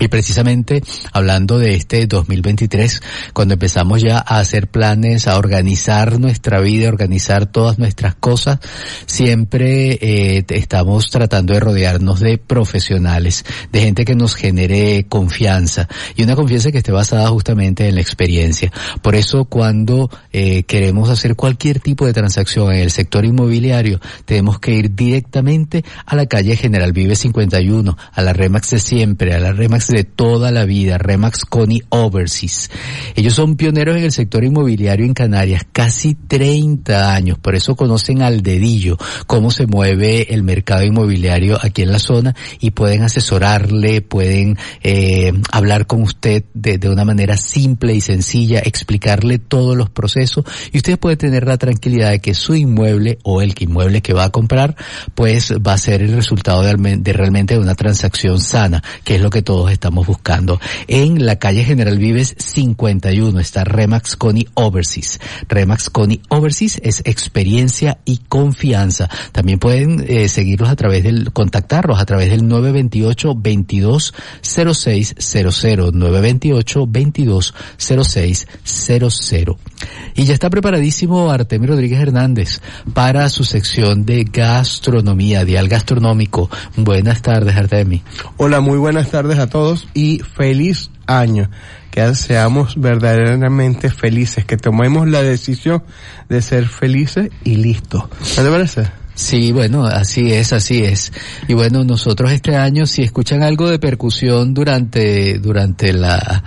[0.00, 0.82] Y precisamente
[1.12, 6.92] hablando de este 2023, cuando empezamos ya a hacer planes, a organizar nuestra vida, a
[6.92, 8.60] organizar todas nuestras cosas,
[9.06, 16.22] siempre eh, estamos tratando de rodearnos de profesionales, de gente que nos genere confianza y
[16.22, 18.72] una confianza que esté basada justamente en la experiencia.
[19.02, 24.60] Por eso cuando eh, queremos hacer cualquier tipo de transacción en el sector inmobiliario, tenemos
[24.60, 29.40] que ir directamente a la calle General Vive 51, a la Remax de siempre, a
[29.40, 32.70] la Remax de toda la vida, Remax Connie Overseas.
[33.14, 38.22] Ellos son pioneros en el sector inmobiliario en Canarias, casi 30 años, por eso conocen
[38.22, 38.96] al dedillo
[39.26, 45.32] cómo se mueve el mercado inmobiliario aquí en la zona y pueden asesorarle, pueden eh,
[45.50, 50.98] hablar con usted de, una manera simple y sencilla, explicarle todos los procesos y usted
[50.98, 54.76] puede tener la tranquilidad de que su inmueble o el inmueble que va a comprar,
[55.14, 59.20] pues va a ser el resultado de, de realmente de una transacción sana, que es
[59.20, 60.60] lo que todos estamos buscando.
[60.88, 65.20] En la calle General Vives 51 está Remax Connie Overseas.
[65.48, 69.08] Remax Connie Overseas es experiencia y confianza.
[69.30, 76.86] También pueden eh, seguirlos a través del, contactarlos a través del 928 22 0600 928
[76.88, 79.68] 22 0600
[80.14, 82.60] y ya está preparadísimo Artemio Rodríguez Hernández
[82.94, 86.50] para su sección de gastronomía, dial gastronómico.
[86.76, 88.02] Buenas tardes, Artemi.
[88.36, 91.50] Hola, muy buenas tardes a todos y feliz año.
[91.90, 95.82] Que seamos verdaderamente felices, que tomemos la decisión
[96.28, 98.08] de ser felices y listo.
[98.36, 98.98] ¿No te parece?
[99.18, 101.12] Sí, bueno, así es, así es.
[101.48, 106.44] Y bueno, nosotros este año, si escuchan algo de percusión durante, durante la,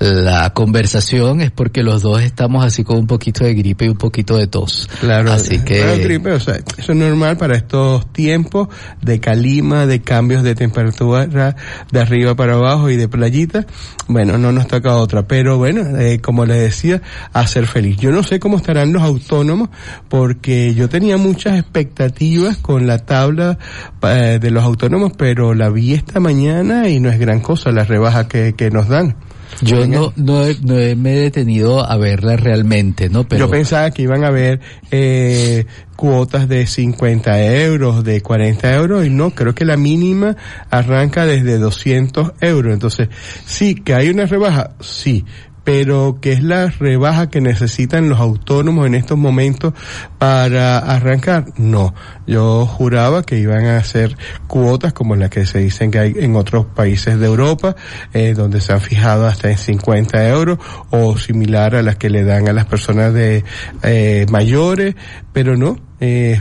[0.00, 3.98] la conversación, es porque los dos estamos así con un poquito de gripe y un
[3.98, 4.88] poquito de tos.
[4.98, 5.30] Claro.
[5.30, 5.84] Así que.
[5.84, 8.68] Bueno, gripe, o sea, eso es normal para estos tiempos
[9.02, 11.54] de calima, de cambios de temperatura
[11.90, 13.66] de arriba para abajo y de playita.
[14.08, 17.02] Bueno, no nos toca otra, pero bueno, eh, como les decía,
[17.34, 17.98] a ser feliz.
[17.98, 19.68] Yo no sé cómo estarán los autónomos,
[20.08, 23.58] porque yo tenía muchas expectativas con la tabla
[24.02, 27.84] eh, de los autónomos, pero la vi esta mañana y no es gran cosa la
[27.84, 29.16] rebaja que, que nos dan.
[29.62, 33.24] Yo no, no, he- no he- me he detenido a verla realmente, ¿no?
[33.28, 34.60] Pero Yo pensaba que iban a haber
[34.90, 35.66] eh,
[35.96, 40.36] cuotas de 50 euros, de 40 euros, y no, creo que la mínima
[40.70, 42.72] arranca desde 200 euros.
[42.72, 43.08] Entonces,
[43.44, 45.24] sí, que hay una rebaja, sí,
[45.72, 49.72] pero que es la rebaja que necesitan los autónomos en estos momentos
[50.18, 51.94] para arrancar, no.
[52.26, 54.16] Yo juraba que iban a hacer
[54.48, 57.76] cuotas como las que se dicen que hay en otros países de Europa,
[58.12, 60.58] eh, donde se han fijado hasta en 50 euros
[60.90, 63.44] o similar a las que le dan a las personas de
[63.84, 64.96] eh, mayores,
[65.32, 66.40] pero no, eh,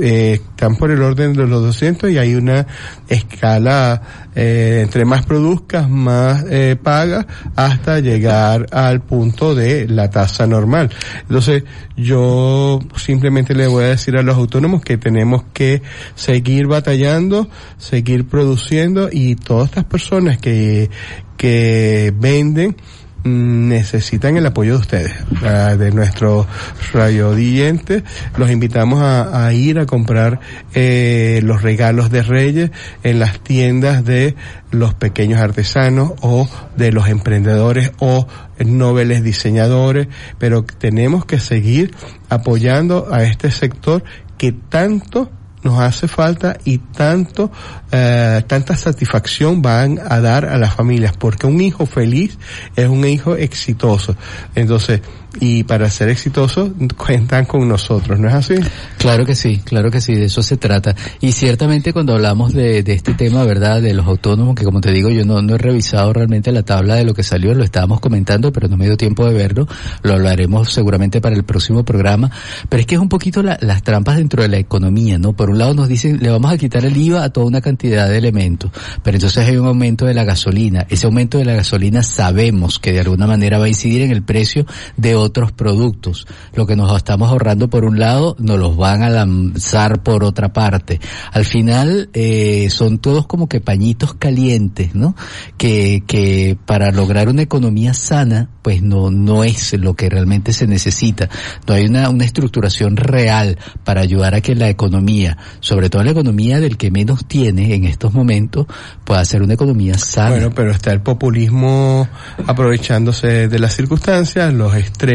[0.00, 2.66] eh, están por el orden de los 200 y hay una
[3.08, 4.00] escala,
[4.34, 10.90] eh, entre más produzcas, más eh, pagas, hasta llegar al punto de la tasa normal.
[11.20, 11.64] Entonces,
[11.96, 15.82] yo simplemente le voy a decir a los autónomos que tenemos que
[16.14, 20.90] seguir batallando, seguir produciendo y todas estas personas que,
[21.36, 22.76] que venden,
[23.24, 26.46] necesitan el apoyo de ustedes, de nuestros
[26.92, 28.02] radiodientes.
[28.36, 30.40] Los invitamos a, a ir a comprar
[30.74, 32.70] eh, los regalos de Reyes
[33.02, 34.36] en las tiendas de
[34.70, 38.26] los pequeños artesanos o de los emprendedores o
[38.58, 41.94] noveles diseñadores, pero tenemos que seguir
[42.28, 44.04] apoyando a este sector
[44.36, 45.30] que tanto
[45.64, 47.50] nos hace falta y tanto
[47.90, 52.38] eh, tanta satisfacción van a dar a las familias porque un hijo feliz
[52.76, 54.14] es un hijo exitoso.
[54.54, 55.00] Entonces
[55.40, 58.54] y para ser exitoso cuentan con nosotros no es así
[58.98, 60.94] Claro que sí, claro que sí, de eso se trata.
[61.20, 63.82] Y ciertamente cuando hablamos de, de este tema, ¿verdad?
[63.82, 66.94] De los autónomos, que como te digo, yo no, no he revisado realmente la tabla
[66.94, 69.68] de lo que salió, lo estábamos comentando, pero no me dio tiempo de verlo,
[70.02, 72.30] lo hablaremos seguramente para el próximo programa.
[72.70, 75.34] Pero es que es un poquito la- las trampas dentro de la economía, ¿no?
[75.34, 78.08] Por un lado nos dicen, le vamos a quitar el IVA a toda una cantidad
[78.08, 78.70] de elementos,
[79.02, 80.86] pero entonces hay un aumento de la gasolina.
[80.88, 84.22] Ese aumento de la gasolina sabemos que de alguna manera va a incidir en el
[84.22, 84.64] precio
[84.96, 86.26] de otros productos.
[86.54, 90.52] Lo que nos estamos ahorrando por un lado, nos los van a lanzar por otra
[90.52, 91.00] parte.
[91.32, 95.16] Al final, eh, son todos como que pañitos calientes, ¿no?
[95.56, 100.66] Que, que para lograr una economía sana, pues no, no es lo que realmente se
[100.66, 101.28] necesita.
[101.66, 106.12] No hay una, una estructuración real para ayudar a que la economía, sobre todo la
[106.12, 108.66] economía del que menos tiene en estos momentos,
[109.04, 110.30] pueda ser una economía sana.
[110.30, 112.08] Bueno, pero está el populismo
[112.46, 115.13] aprovechándose de las circunstancias, los extremos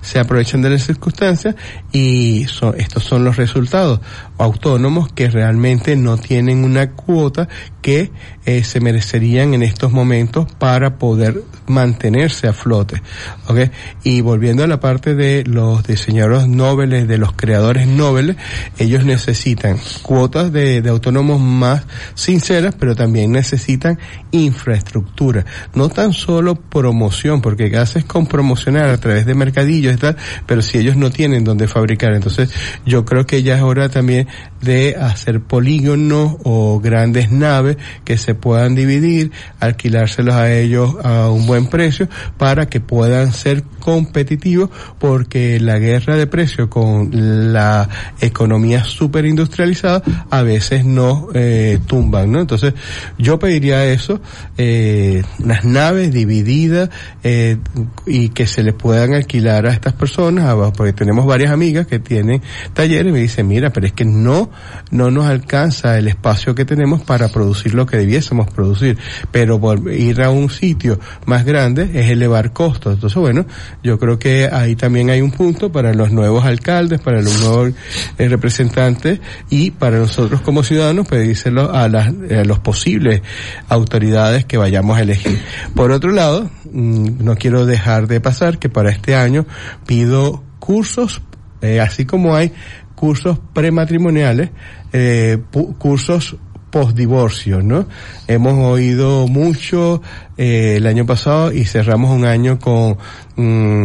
[0.00, 1.54] se aprovechan de las circunstancias
[1.92, 4.00] y son, estos son los resultados.
[4.38, 7.48] Autónomos que realmente no tienen una cuota
[7.82, 8.10] que
[8.44, 13.02] eh, se merecerían en estos momentos para poder mantenerse a flote.
[13.48, 13.70] ¿ok?
[14.02, 18.36] Y volviendo a la parte de los diseñadores nobles, de los creadores nobles,
[18.78, 23.98] ellos necesitan cuotas de, de autónomos más sinceras, pero también necesitan
[24.32, 25.44] infraestructura.
[25.74, 30.62] No tan solo promoción, porque haces con promocionar a través de mercadillos y tal, pero
[30.62, 32.50] si ellos no tienen donde fabricar, entonces
[32.84, 34.26] yo creo que ya es hora también
[34.60, 41.46] de hacer polígonos o grandes naves que se puedan dividir, alquilárselos a ellos a un
[41.46, 42.08] buen precio
[42.38, 47.10] para que puedan ser competitivos porque la guerra de precios con
[47.52, 47.88] la
[48.20, 52.40] economía super industrializada a veces no eh, tumban, ¿no?
[52.40, 52.74] Entonces
[53.18, 54.20] yo pediría eso,
[54.58, 56.90] eh, las naves divididas
[57.22, 57.58] eh,
[58.06, 62.40] y que se les puedan alquilar a estas personas, porque tenemos varias amigas que tienen
[62.72, 64.50] talleres y me dicen, mira, pero es que no,
[64.92, 68.96] no nos alcanza el espacio que tenemos para producir lo que debiésemos producir,
[69.32, 72.94] pero por ir a un sitio más grande es elevar costos.
[72.94, 73.46] Entonces, bueno,
[73.82, 77.72] yo creo que ahí también hay un punto para los nuevos alcaldes, para los nuevos
[78.18, 79.20] eh, representantes
[79.50, 83.22] y para nosotros como ciudadanos pedírselo a las, a los posibles
[83.68, 85.40] autoridades que vayamos a elegir.
[85.74, 89.46] Por otro lado, no quiero dejar de pasar que para este año
[89.86, 91.22] pido cursos,
[91.62, 92.52] eh, así como hay
[92.94, 94.50] cursos prematrimoniales,
[94.92, 95.38] eh,
[95.78, 96.36] cursos
[96.70, 97.86] postdivorcio, ¿no?
[98.28, 100.02] Hemos oído mucho
[100.36, 102.98] eh, el año pasado y cerramos un año con
[103.36, 103.84] mm,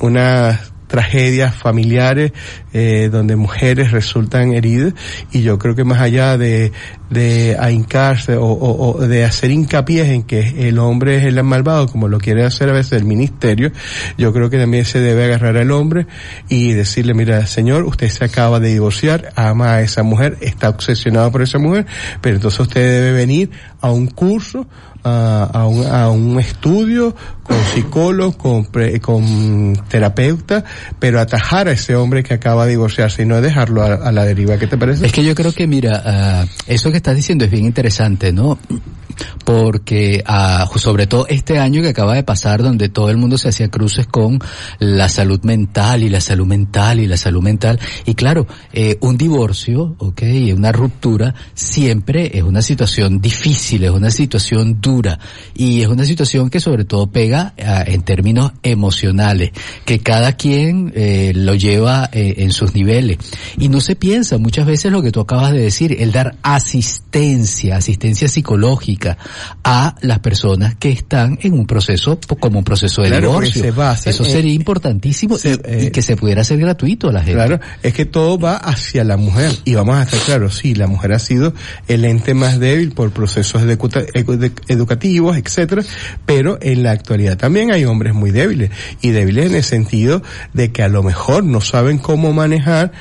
[0.00, 2.30] unas tragedias familiares
[2.72, 4.94] eh, donde mujeres resultan heridas.
[5.32, 6.70] Y yo creo que más allá de,
[7.10, 11.88] de ahincarse o, o- o de hacer hincapié en que el hombre es el malvado
[11.88, 13.72] como lo quiere hacer a veces el ministerio,
[14.16, 16.06] yo creo que también se debe agarrar al hombre
[16.48, 21.32] y decirle, mira, señor, usted se acaba de divorciar, ama a esa mujer, está obsesionado
[21.32, 21.86] por esa mujer,
[22.20, 23.50] pero entonces usted debe venir
[23.80, 24.68] a un curso
[25.04, 28.64] a, a un, a un estudio con psicólogo, con,
[29.00, 30.64] con terapeuta,
[30.98, 34.58] pero atajar a ese hombre que acaba de divorciarse y no dejarlo a, la deriva.
[34.58, 35.06] ¿Qué te parece?
[35.06, 38.58] Es que yo creo que, mira, ah, eso que estás diciendo es bien interesante, ¿no?
[39.44, 43.48] Porque, ah, sobre todo este año que acaba de pasar, donde todo el mundo se
[43.48, 44.38] hacía cruces con
[44.78, 47.78] la salud mental y la salud mental y la salud mental.
[48.06, 50.22] Y claro, eh, un divorcio, ok,
[50.54, 55.18] una ruptura, siempre es una situación difícil, es una situación dura.
[55.54, 59.50] Y es una situación que sobre todo pega ah, en términos emocionales,
[59.84, 63.18] que cada quien eh, lo lleva eh, en sus niveles.
[63.58, 67.76] Y no se piensa muchas veces lo que tú acabas de decir, el dar asistencia,
[67.76, 69.03] asistencia psicológica
[69.62, 73.62] a las personas que están en un proceso como un proceso de Claro, divorcio.
[73.62, 77.20] se basa Eso en- sería importantísimo y, y que se pudiera hacer gratuito a la
[77.20, 77.34] gente.
[77.34, 79.50] Claro, es que todo va hacia la mujer.
[79.64, 81.54] Y vamos a estar claros, sí, la mujer ha sido
[81.88, 85.82] el ente más débil por procesos educa- edu- educativos, etcétera,
[86.26, 88.70] pero en la actualidad también hay hombres muy débiles.
[89.00, 90.22] Y débiles en el sentido
[90.52, 92.92] de que a lo mejor no saben cómo manejar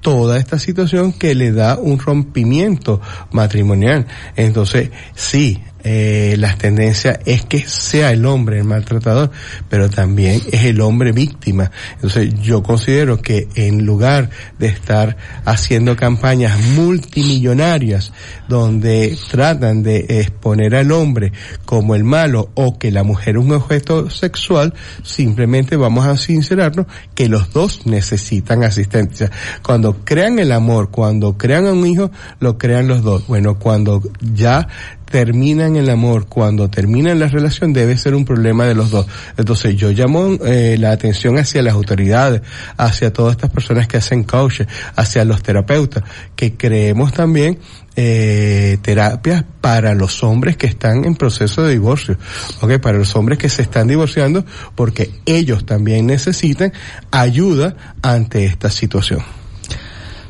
[0.00, 3.00] toda esta situación que le da un rompimiento
[3.32, 4.06] matrimonial.
[4.36, 9.30] Entonces, sí, eh, las tendencias es que sea el hombre el maltratador,
[9.70, 11.70] pero también es el hombre víctima.
[11.94, 14.28] Entonces, yo considero que en lugar
[14.58, 15.16] de estar
[15.46, 18.12] haciendo campañas multimillonarias
[18.48, 21.32] donde tratan de exponer al hombre
[21.64, 26.84] como el malo o que la mujer es un objeto sexual, simplemente vamos a sincerarnos
[27.14, 29.30] que los dos necesitan asistencia.
[29.62, 32.10] Cuando crean el amor, cuando crean a un hijo,
[32.40, 33.26] lo crean los dos.
[33.26, 34.68] Bueno, cuando ya
[35.10, 39.06] terminan el amor, cuando terminan la relación, debe ser un problema de los dos.
[39.36, 42.42] Entonces yo llamo eh, la atención hacia las autoridades,
[42.76, 44.66] hacia todas estas personas que hacen coaches,
[44.96, 46.04] hacia los terapeutas,
[46.36, 47.58] que creemos también
[47.96, 52.16] eh, terapias para los hombres que están en proceso de divorcio,
[52.60, 52.78] ¿ok?
[52.78, 54.44] Para los hombres que se están divorciando
[54.74, 56.72] porque ellos también necesitan
[57.10, 59.22] ayuda ante esta situación.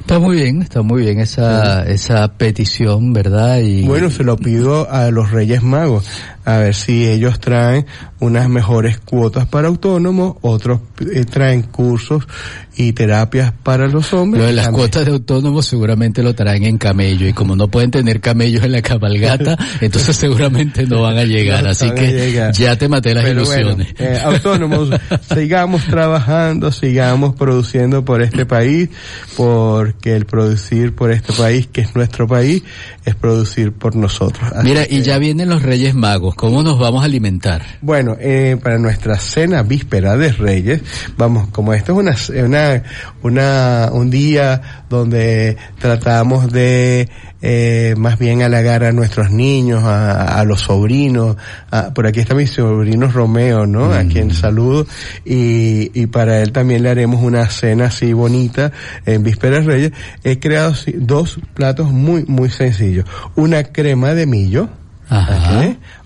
[0.09, 3.59] Está muy bien, está muy bien esa, esa petición, ¿verdad?
[3.59, 6.09] Y Bueno, se lo pido a los Reyes Magos,
[6.49, 7.85] a ver si ellos traen
[8.21, 10.81] unas mejores cuotas para autónomos, otros
[11.15, 12.27] eh, traen cursos
[12.75, 14.41] y terapias para los hombres.
[14.43, 14.81] Lo de las También.
[14.89, 18.73] cuotas de autónomos seguramente lo traen en camello y como no pueden tener camellos en
[18.73, 21.63] la cabalgata, entonces seguramente no van a llegar.
[21.65, 22.55] No Así que llegar.
[22.55, 23.95] ya te maté las Pero bueno, ilusiones.
[23.99, 24.89] eh, autónomos,
[25.35, 28.89] sigamos trabajando, sigamos produciendo por este país,
[29.37, 32.63] porque el producir por este país, que es nuestro país,
[33.05, 34.51] es producir por nosotros.
[34.55, 36.35] Así Mira, que- y ya vienen los Reyes Magos.
[36.39, 37.63] ¿Cómo nos vamos a alimentar?
[37.83, 40.83] Bueno, eh, para nuestra cena víspera de Reyes,
[41.17, 42.83] vamos, como esto es una, una,
[43.25, 47.09] una, un día donde tratamos de
[47.43, 51.37] eh, más bien halagar a nuestros niños, a, a los sobrinos,
[51.73, 53.93] a- por aquí está mi sobrino Romeo, ¿no?
[53.93, 54.87] A quien saludo,
[55.25, 58.71] y, y para él también le haremos una cena así bonita
[59.07, 59.93] en vísperas de Reyes.
[60.23, 63.07] He creado dos platos muy, muy sencillos.
[63.35, 64.69] Una crema de millo,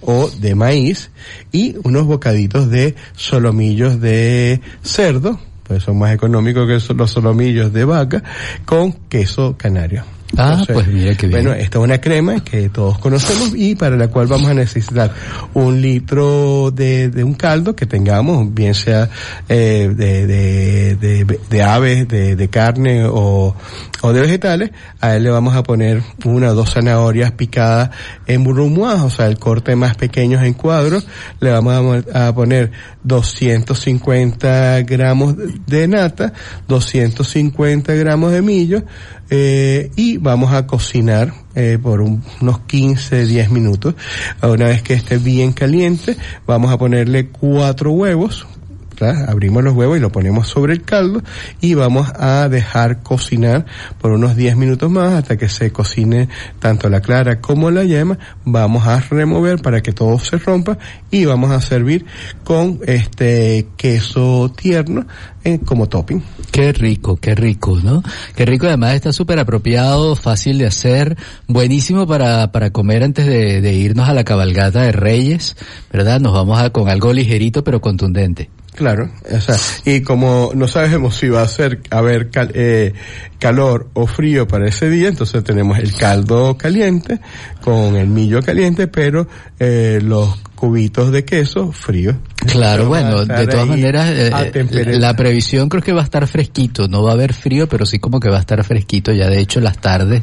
[0.00, 1.10] o de maíz
[1.50, 7.84] y unos bocaditos de solomillos de cerdo, pues son más económicos que los solomillos de
[7.84, 8.22] vaca,
[8.64, 10.04] con queso canario.
[10.36, 11.42] Ah, pues mira qué bien.
[11.44, 15.12] Bueno, esta es una crema que todos conocemos y para la cual vamos a necesitar
[15.52, 19.10] un litro de, de un caldo que tengamos, bien sea
[19.48, 23.54] eh, de, de, de, de aves, de, de carne o,
[24.00, 24.70] o de vegetales.
[25.00, 27.90] A él le vamos a poner una o dos zanahorias picadas
[28.26, 31.06] en brumoise, o sea, el corte más pequeño en cuadros.
[31.40, 32.70] Le vamos a a poner
[33.04, 35.34] 250 gramos
[35.66, 36.32] de nata,
[36.68, 38.82] 250 gramos de millo,
[39.34, 43.94] eh, y vamos a cocinar eh, por un- unos 15, 10 minutos.
[44.42, 48.46] Una vez que esté bien caliente, vamos a ponerle cuatro huevos,
[49.02, 51.22] abrimos los huevos y lo ponemos sobre el caldo
[51.60, 53.66] y vamos a dejar cocinar
[54.00, 58.18] por unos 10 minutos más hasta que se cocine tanto la clara como la yema.
[58.44, 60.78] Vamos a remover para que todo se rompa
[61.10, 62.06] y vamos a servir
[62.44, 65.06] con este queso tierno
[65.44, 66.22] eh, como topping.
[66.50, 68.02] Qué rico, qué rico, ¿no?
[68.36, 71.16] Qué rico, además está súper apropiado, fácil de hacer,
[71.48, 75.56] buenísimo para, para comer antes de, de irnos a la cabalgata de Reyes,
[75.92, 76.20] ¿verdad?
[76.20, 78.50] Nos vamos a con algo ligerito pero contundente.
[78.74, 82.94] Claro, o sea, y como no sabemos si va a ser a haber eh,
[83.38, 87.20] calor o frío para ese día, entonces tenemos el caldo caliente
[87.60, 89.28] con el millo caliente, pero
[89.60, 92.14] eh, los cubitos de queso frío.
[92.36, 96.86] Claro, bueno, de todas maneras, eh, eh, la previsión creo que va a estar fresquito,
[96.86, 99.40] no va a haber frío, pero sí como que va a estar fresquito, ya de
[99.40, 100.22] hecho las tardes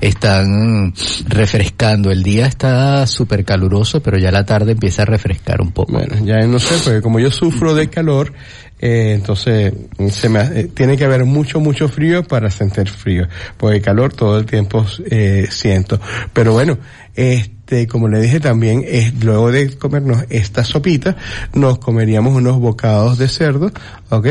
[0.00, 0.94] están
[1.26, 5.90] refrescando, el día está súper caluroso, pero ya la tarde empieza a refrescar un poco.
[5.94, 8.32] Bueno, ya no sé, porque como yo sufro de calor,
[8.78, 9.72] eh, entonces
[10.10, 13.26] se me, ha- eh, tiene que haber mucho, mucho frío para sentir frío,
[13.56, 16.00] porque calor todo el tiempo eh, siento.
[16.32, 16.78] Pero bueno,
[17.16, 21.16] este, como le dije también, es, luego de comernos esta sopita,
[21.54, 23.70] nos comeríamos unos bocados de cerdo,
[24.10, 24.26] ¿ok?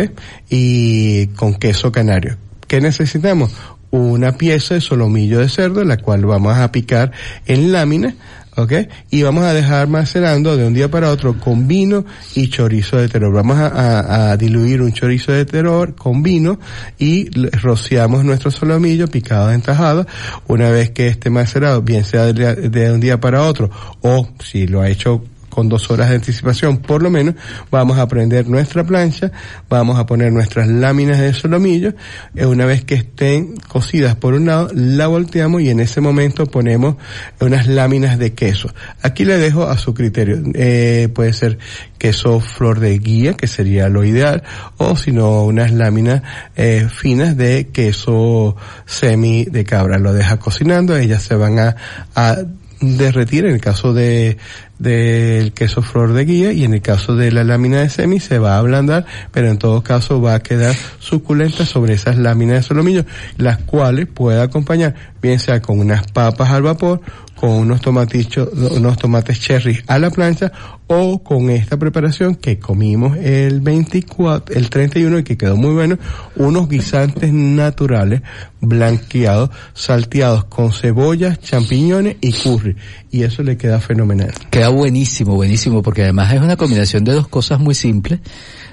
[0.50, 2.38] Y con queso canario.
[2.68, 3.52] ¿Qué necesitamos?
[3.90, 7.12] Una pieza de solomillo de cerdo, la cual vamos a picar
[7.46, 8.14] en láminas,
[8.56, 8.74] ¿ok?
[9.10, 12.06] Y vamos a dejar macerando de un día para otro con vino
[12.36, 13.34] y chorizo de terror.
[13.34, 16.60] Vamos a, diluir un chorizo de terror con vino
[16.98, 17.30] y
[17.62, 20.08] rociamos nuestro solomillo picado en tajadas.
[20.48, 23.70] Una vez que esté macerado, bien sea de un día para otro
[24.02, 27.36] o si lo ha hecho con dos horas de anticipación por lo menos,
[27.70, 29.32] vamos a prender nuestra plancha,
[29.70, 31.94] vamos a poner nuestras láminas de solomillo,
[32.34, 36.48] eh, una vez que estén cocidas por un lado, la volteamos y en ese momento
[36.48, 36.96] ponemos
[37.40, 38.74] unas láminas de queso.
[39.04, 41.60] Aquí le dejo a su criterio, eh, puede ser
[41.98, 44.42] queso flor de guía, que sería lo ideal,
[44.78, 46.24] o si no, unas láminas
[46.56, 48.56] eh, finas de queso
[48.86, 50.00] semi de cabra.
[50.00, 51.76] Lo deja cocinando, ellas se van a,
[52.16, 52.38] a
[52.82, 54.38] derretir en el caso de
[54.82, 58.40] del queso flor de guía y en el caso de la lámina de semi se
[58.40, 62.64] va a ablandar, pero en todo caso va a quedar suculenta sobre esas láminas de
[62.64, 63.06] solomillo,
[63.38, 67.02] las cuales puede acompañar bien sea con unas papas al vapor,
[67.42, 70.52] con unos unos tomates cherry a la plancha
[70.86, 75.98] o con esta preparación que comimos el 24, el 31 y que quedó muy bueno,
[76.36, 78.22] unos guisantes naturales
[78.60, 82.76] blanqueados, salteados con cebollas, champiñones y curry
[83.10, 84.32] y eso le queda fenomenal.
[84.52, 88.20] Queda buenísimo, buenísimo, porque además es una combinación de dos cosas muy simples,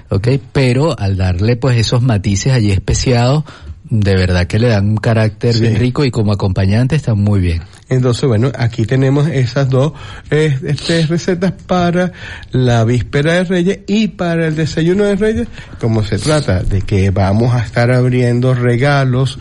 [0.09, 0.27] ¿ok?
[0.51, 3.45] Pero al darle pues esos matices allí especiados,
[3.89, 5.61] de verdad que le dan un carácter Sí.
[5.61, 7.61] bien rico y como acompañante está muy bien.
[7.89, 9.93] Entonces, bueno, aquí tenemos esas dos
[10.29, 12.11] eh, este, recetas para
[12.51, 15.47] la víspera de Reyes y para el desayuno de Reyes,
[15.81, 19.39] como se trata de que vamos a estar abriendo regalos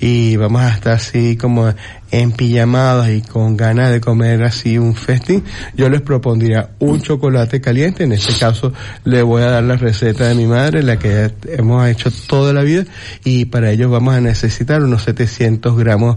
[0.00, 1.74] y vamos a estar así como
[2.10, 8.04] empillamados y con ganas de comer así un festín, yo les propondría un chocolate caliente,
[8.04, 8.72] en este caso
[9.04, 12.62] le voy a dar la receta de mi madre, la que hemos hecho toda la
[12.62, 12.84] vida,
[13.24, 16.16] y para ello vamos a necesitar unos 700 gramos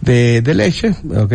[0.00, 1.32] de, de leche, ¿ok?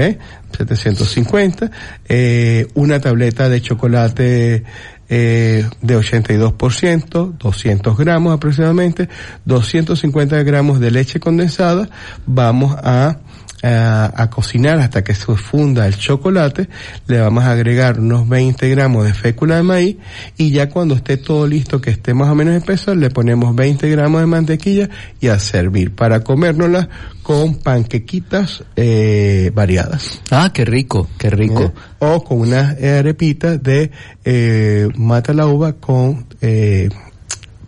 [0.58, 1.72] 750,
[2.08, 4.64] eh, una tableta de chocolate
[5.10, 9.10] eh, de 82%, 200 gramos aproximadamente,
[9.46, 11.90] 250 gramos de leche condensada,
[12.26, 13.18] vamos a
[13.64, 16.70] a, a cocinar hasta que se funda el chocolate,
[17.08, 19.98] le vamos a agregar unos 20 gramos de fécula de maíz
[20.38, 23.90] y ya cuando esté todo listo, que esté más o menos espeso, le ponemos 20
[23.90, 26.90] gramos de mantequilla y a servir para comérnosla
[27.24, 30.22] con panquequitas eh, variadas.
[30.32, 31.62] Ah, qué rico, qué rico.
[31.62, 31.72] ¿eh?
[32.00, 33.92] O con unas arepitas de
[34.26, 36.90] eh, mata la uva con eh,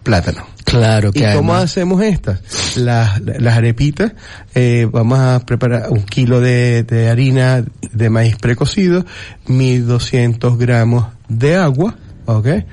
[0.03, 0.50] plátano.
[0.65, 2.39] Claro, ¿Y que cómo además- hacemos estas?
[2.77, 4.13] Las, las arepitas,
[4.55, 9.05] eh, vamos a preparar un kilo de, de harina de maíz precocido,
[9.47, 12.45] 1200 gramos de agua, ¿ok?
[12.47, 12.65] Eh,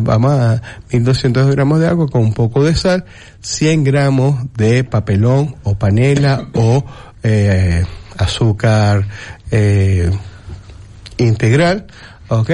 [0.00, 3.04] Vamos a 1200 gramos de agua con un poco de sal,
[3.40, 6.84] 100 gramos de papelón o panela o
[7.22, 7.84] eh,
[8.16, 9.06] azúcar
[9.50, 10.10] eh,
[11.18, 11.86] integral,
[12.28, 12.50] ¿ok?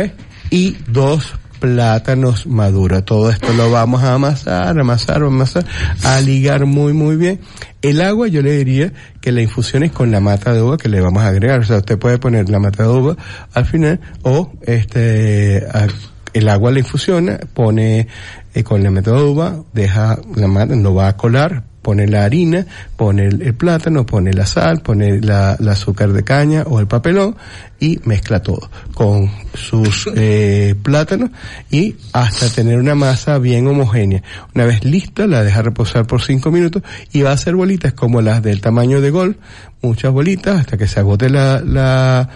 [0.51, 3.05] Y dos plátanos maduros.
[3.05, 5.65] Todo esto lo vamos a amasar, amasar, amasar,
[6.05, 7.41] a ligar muy, muy bien.
[7.83, 10.89] El agua yo le diría que la infusión es con la mata de uva que
[10.89, 11.61] le vamos a agregar.
[11.61, 13.17] O sea, usted puede poner la mata de uva
[13.55, 15.67] al final o este,
[16.33, 18.09] el agua la infusiona, pone
[18.55, 22.25] eh, con la mata de uva, deja la mata, no va a colar, pone la
[22.25, 22.67] harina,
[22.99, 27.35] pone el, plátano, pone la sal, pone la, azúcar de caña o el papelón
[27.81, 31.31] y mezcla todo con sus eh, plátanos
[31.71, 34.23] y hasta tener una masa bien homogénea.
[34.55, 38.21] Una vez lista, la deja reposar por cinco minutos y va a hacer bolitas como
[38.21, 39.39] las del tamaño de gol,
[39.81, 42.29] muchas bolitas hasta que se agote la, la,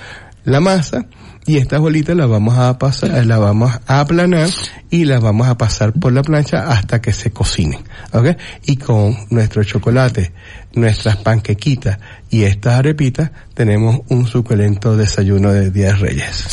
[0.45, 1.05] la masa
[1.45, 4.49] y estas bolitas las vamos a pasar, las vamos a aplanar
[4.91, 7.81] y las vamos a pasar por la plancha hasta que se cocinen,
[8.13, 8.37] ¿ok?
[8.67, 10.33] Y con nuestro chocolate,
[10.75, 11.99] nuestras panquequitas
[12.31, 16.47] y estas arepitas tenemos un suculento desayuno de Día de Reyes.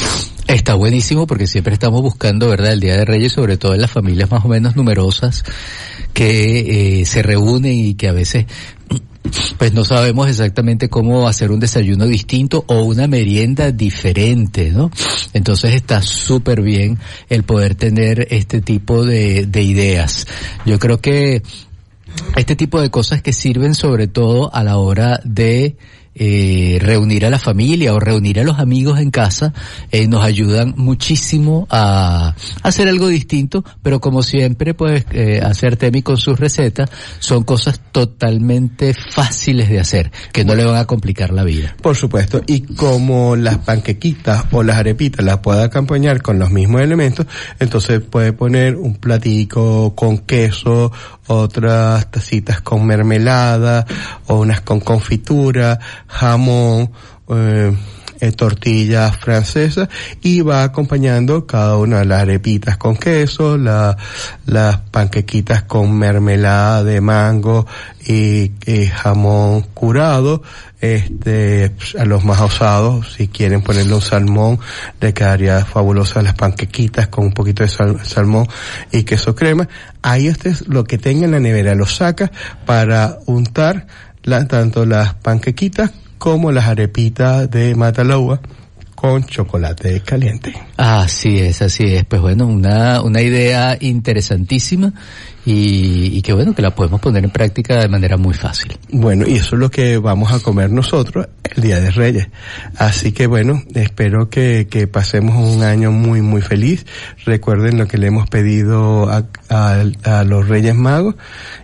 [0.47, 3.91] Está buenísimo porque siempre estamos buscando, ¿verdad?, el Día de Reyes, sobre todo en las
[3.91, 5.43] familias más o menos numerosas
[6.13, 8.47] que eh, se reúnen y que a veces
[9.57, 14.91] pues no sabemos exactamente cómo hacer un desayuno distinto o una merienda diferente, ¿no?
[15.33, 16.97] Entonces está súper bien
[17.29, 20.27] el poder tener este tipo de, de ideas.
[20.65, 21.41] Yo creo que
[22.35, 25.77] este tipo de cosas que sirven sobre todo a la hora de
[26.21, 29.53] eh, reunir a la familia o reunir a los amigos en casa
[29.89, 36.01] eh, nos ayudan muchísimo a, hacer algo distinto pero como siempre pues eh, hacer Temi
[36.01, 36.89] con sus recetas
[37.19, 41.75] son cosas totalmente fáciles de hacer que no le van a complicar la vida.
[41.81, 46.81] Por supuesto, y como las panquequitas o las arepitas las puede acompañar con los mismos
[46.81, 47.25] elementos,
[47.59, 50.91] entonces puede poner un platico con queso,
[51.29, 53.85] otras tacitas con mermelada,
[54.27, 56.91] unas con confitura, jamón,
[57.29, 57.71] eh,
[58.21, 59.89] eh, tortillas francesas
[60.21, 63.97] y va acompañando cada una de las arepitas con queso, la,
[64.45, 67.65] las panquequitas con mermelada de mango
[68.05, 68.51] y,
[68.93, 70.41] jamón curado,
[70.81, 74.59] este, a los más osados, si quieren ponerle un salmón,
[74.99, 78.47] le quedaría fabulosa las panquequitas con un poquito de sal- salmón
[78.91, 79.67] y queso crema.
[80.01, 82.31] Ahí ustedes lo que tenga en la nevera lo saca
[82.65, 83.87] para untar
[84.47, 88.39] tanto las panquequitas como las arepitas de Matalaua
[88.93, 90.53] con chocolate caliente.
[90.75, 92.03] Así es, así es.
[92.03, 94.93] Pues bueno, una, una idea interesantísima
[95.45, 98.77] y, y que bueno, que la podemos poner en práctica de manera muy fácil.
[98.91, 102.27] Bueno, y eso es lo que vamos a comer nosotros el Día de Reyes.
[102.77, 106.85] Así que bueno, espero que, que pasemos un año muy, muy feliz.
[107.25, 111.15] Recuerden lo que le hemos pedido a, a- a los Reyes Magos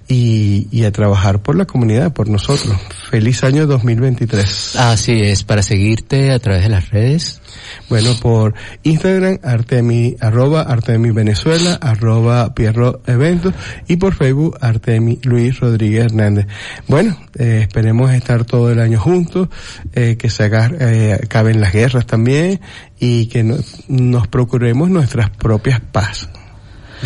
[0.08, 2.76] y, y a trabajar por la comunidad, por nosotros.
[3.10, 4.76] Feliz año 2023.
[4.78, 7.42] Así es, para seguirte a través de las redes.
[7.90, 13.54] Bueno, por Instagram, Artemi, arroba Artemi Venezuela, arroba Pierro Eventos
[13.88, 16.48] y por Facebook, Artemi Luis Rodríguez Hernández.
[16.88, 19.50] Bueno, eh, esperemos estar todo el año juntos,
[19.94, 22.60] eh, que se eh, acaben las guerras también
[23.00, 26.30] y que no- nos procuremos nuestras propias paz.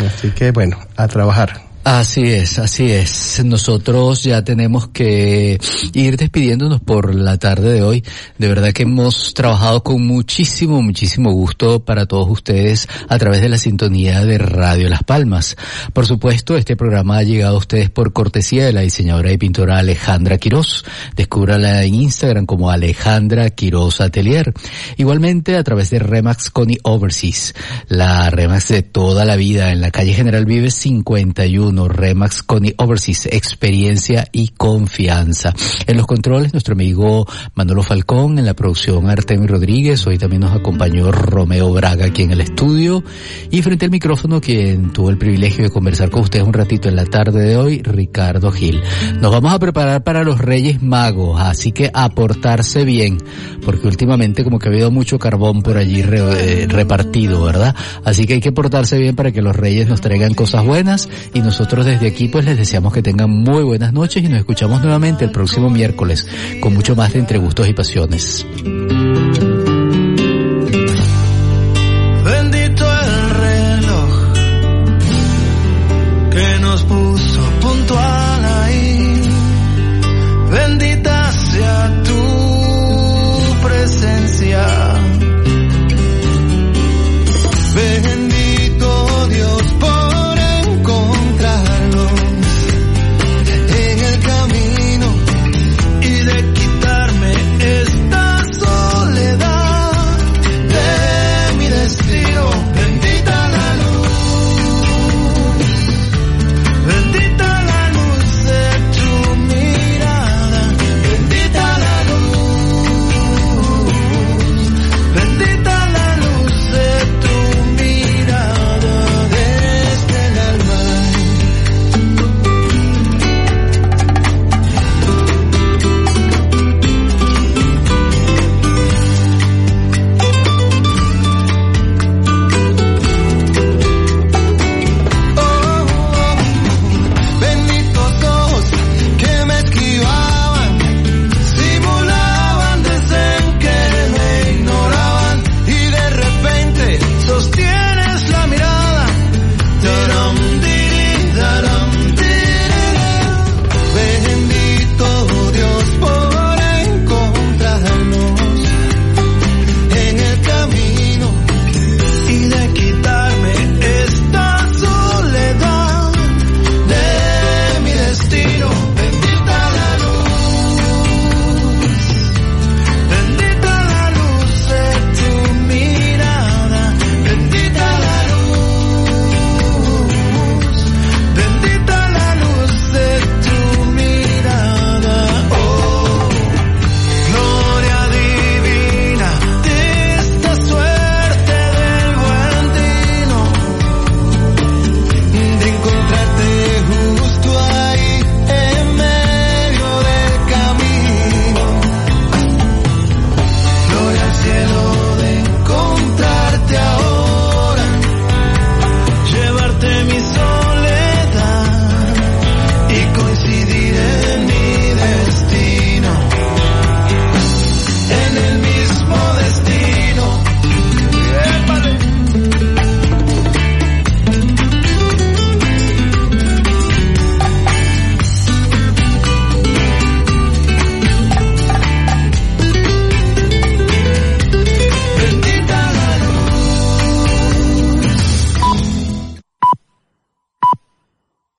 [0.06, 1.69] Así que bueno, a trabajar.
[1.82, 3.42] Así es, así es.
[3.42, 5.58] Nosotros ya tenemos que
[5.94, 8.04] ir despidiéndonos por la tarde de hoy.
[8.36, 13.48] De verdad que hemos trabajado con muchísimo, muchísimo gusto para todos ustedes a través de
[13.48, 15.56] la sintonía de Radio Las Palmas.
[15.94, 19.78] Por supuesto, este programa ha llegado a ustedes por cortesía de la diseñadora y pintora
[19.78, 20.84] Alejandra Quiroz.
[21.16, 24.52] Descúbrala en Instagram como Alejandra Quiroz Atelier.
[24.98, 27.54] Igualmente a través de Remax Connie Overseas,
[27.88, 32.74] la Remax de toda la vida en la calle General Vives 51 1, Remax Connie
[32.76, 35.54] Overseas, experiencia y confianza.
[35.86, 40.54] En los controles, nuestro amigo Manolo Falcón, en la producción Artemio Rodríguez, hoy también nos
[40.54, 43.02] acompañó Romeo Braga aquí en el estudio,
[43.50, 46.96] y frente al micrófono, quien tuvo el privilegio de conversar con ustedes un ratito en
[46.96, 48.82] la tarde de hoy, Ricardo Gil.
[49.20, 53.18] Nos vamos a preparar para los Reyes Magos, así que aportarse bien,
[53.64, 57.74] porque últimamente como que ha habido mucho carbón por allí eh, repartido, ¿verdad?
[58.04, 61.40] Así que hay que portarse bien para que los Reyes nos traigan cosas buenas y
[61.60, 65.26] nosotros desde aquí pues les deseamos que tengan muy buenas noches y nos escuchamos nuevamente
[65.26, 66.26] el próximo miércoles
[66.58, 68.46] con mucho más de Entre Gustos y Pasiones.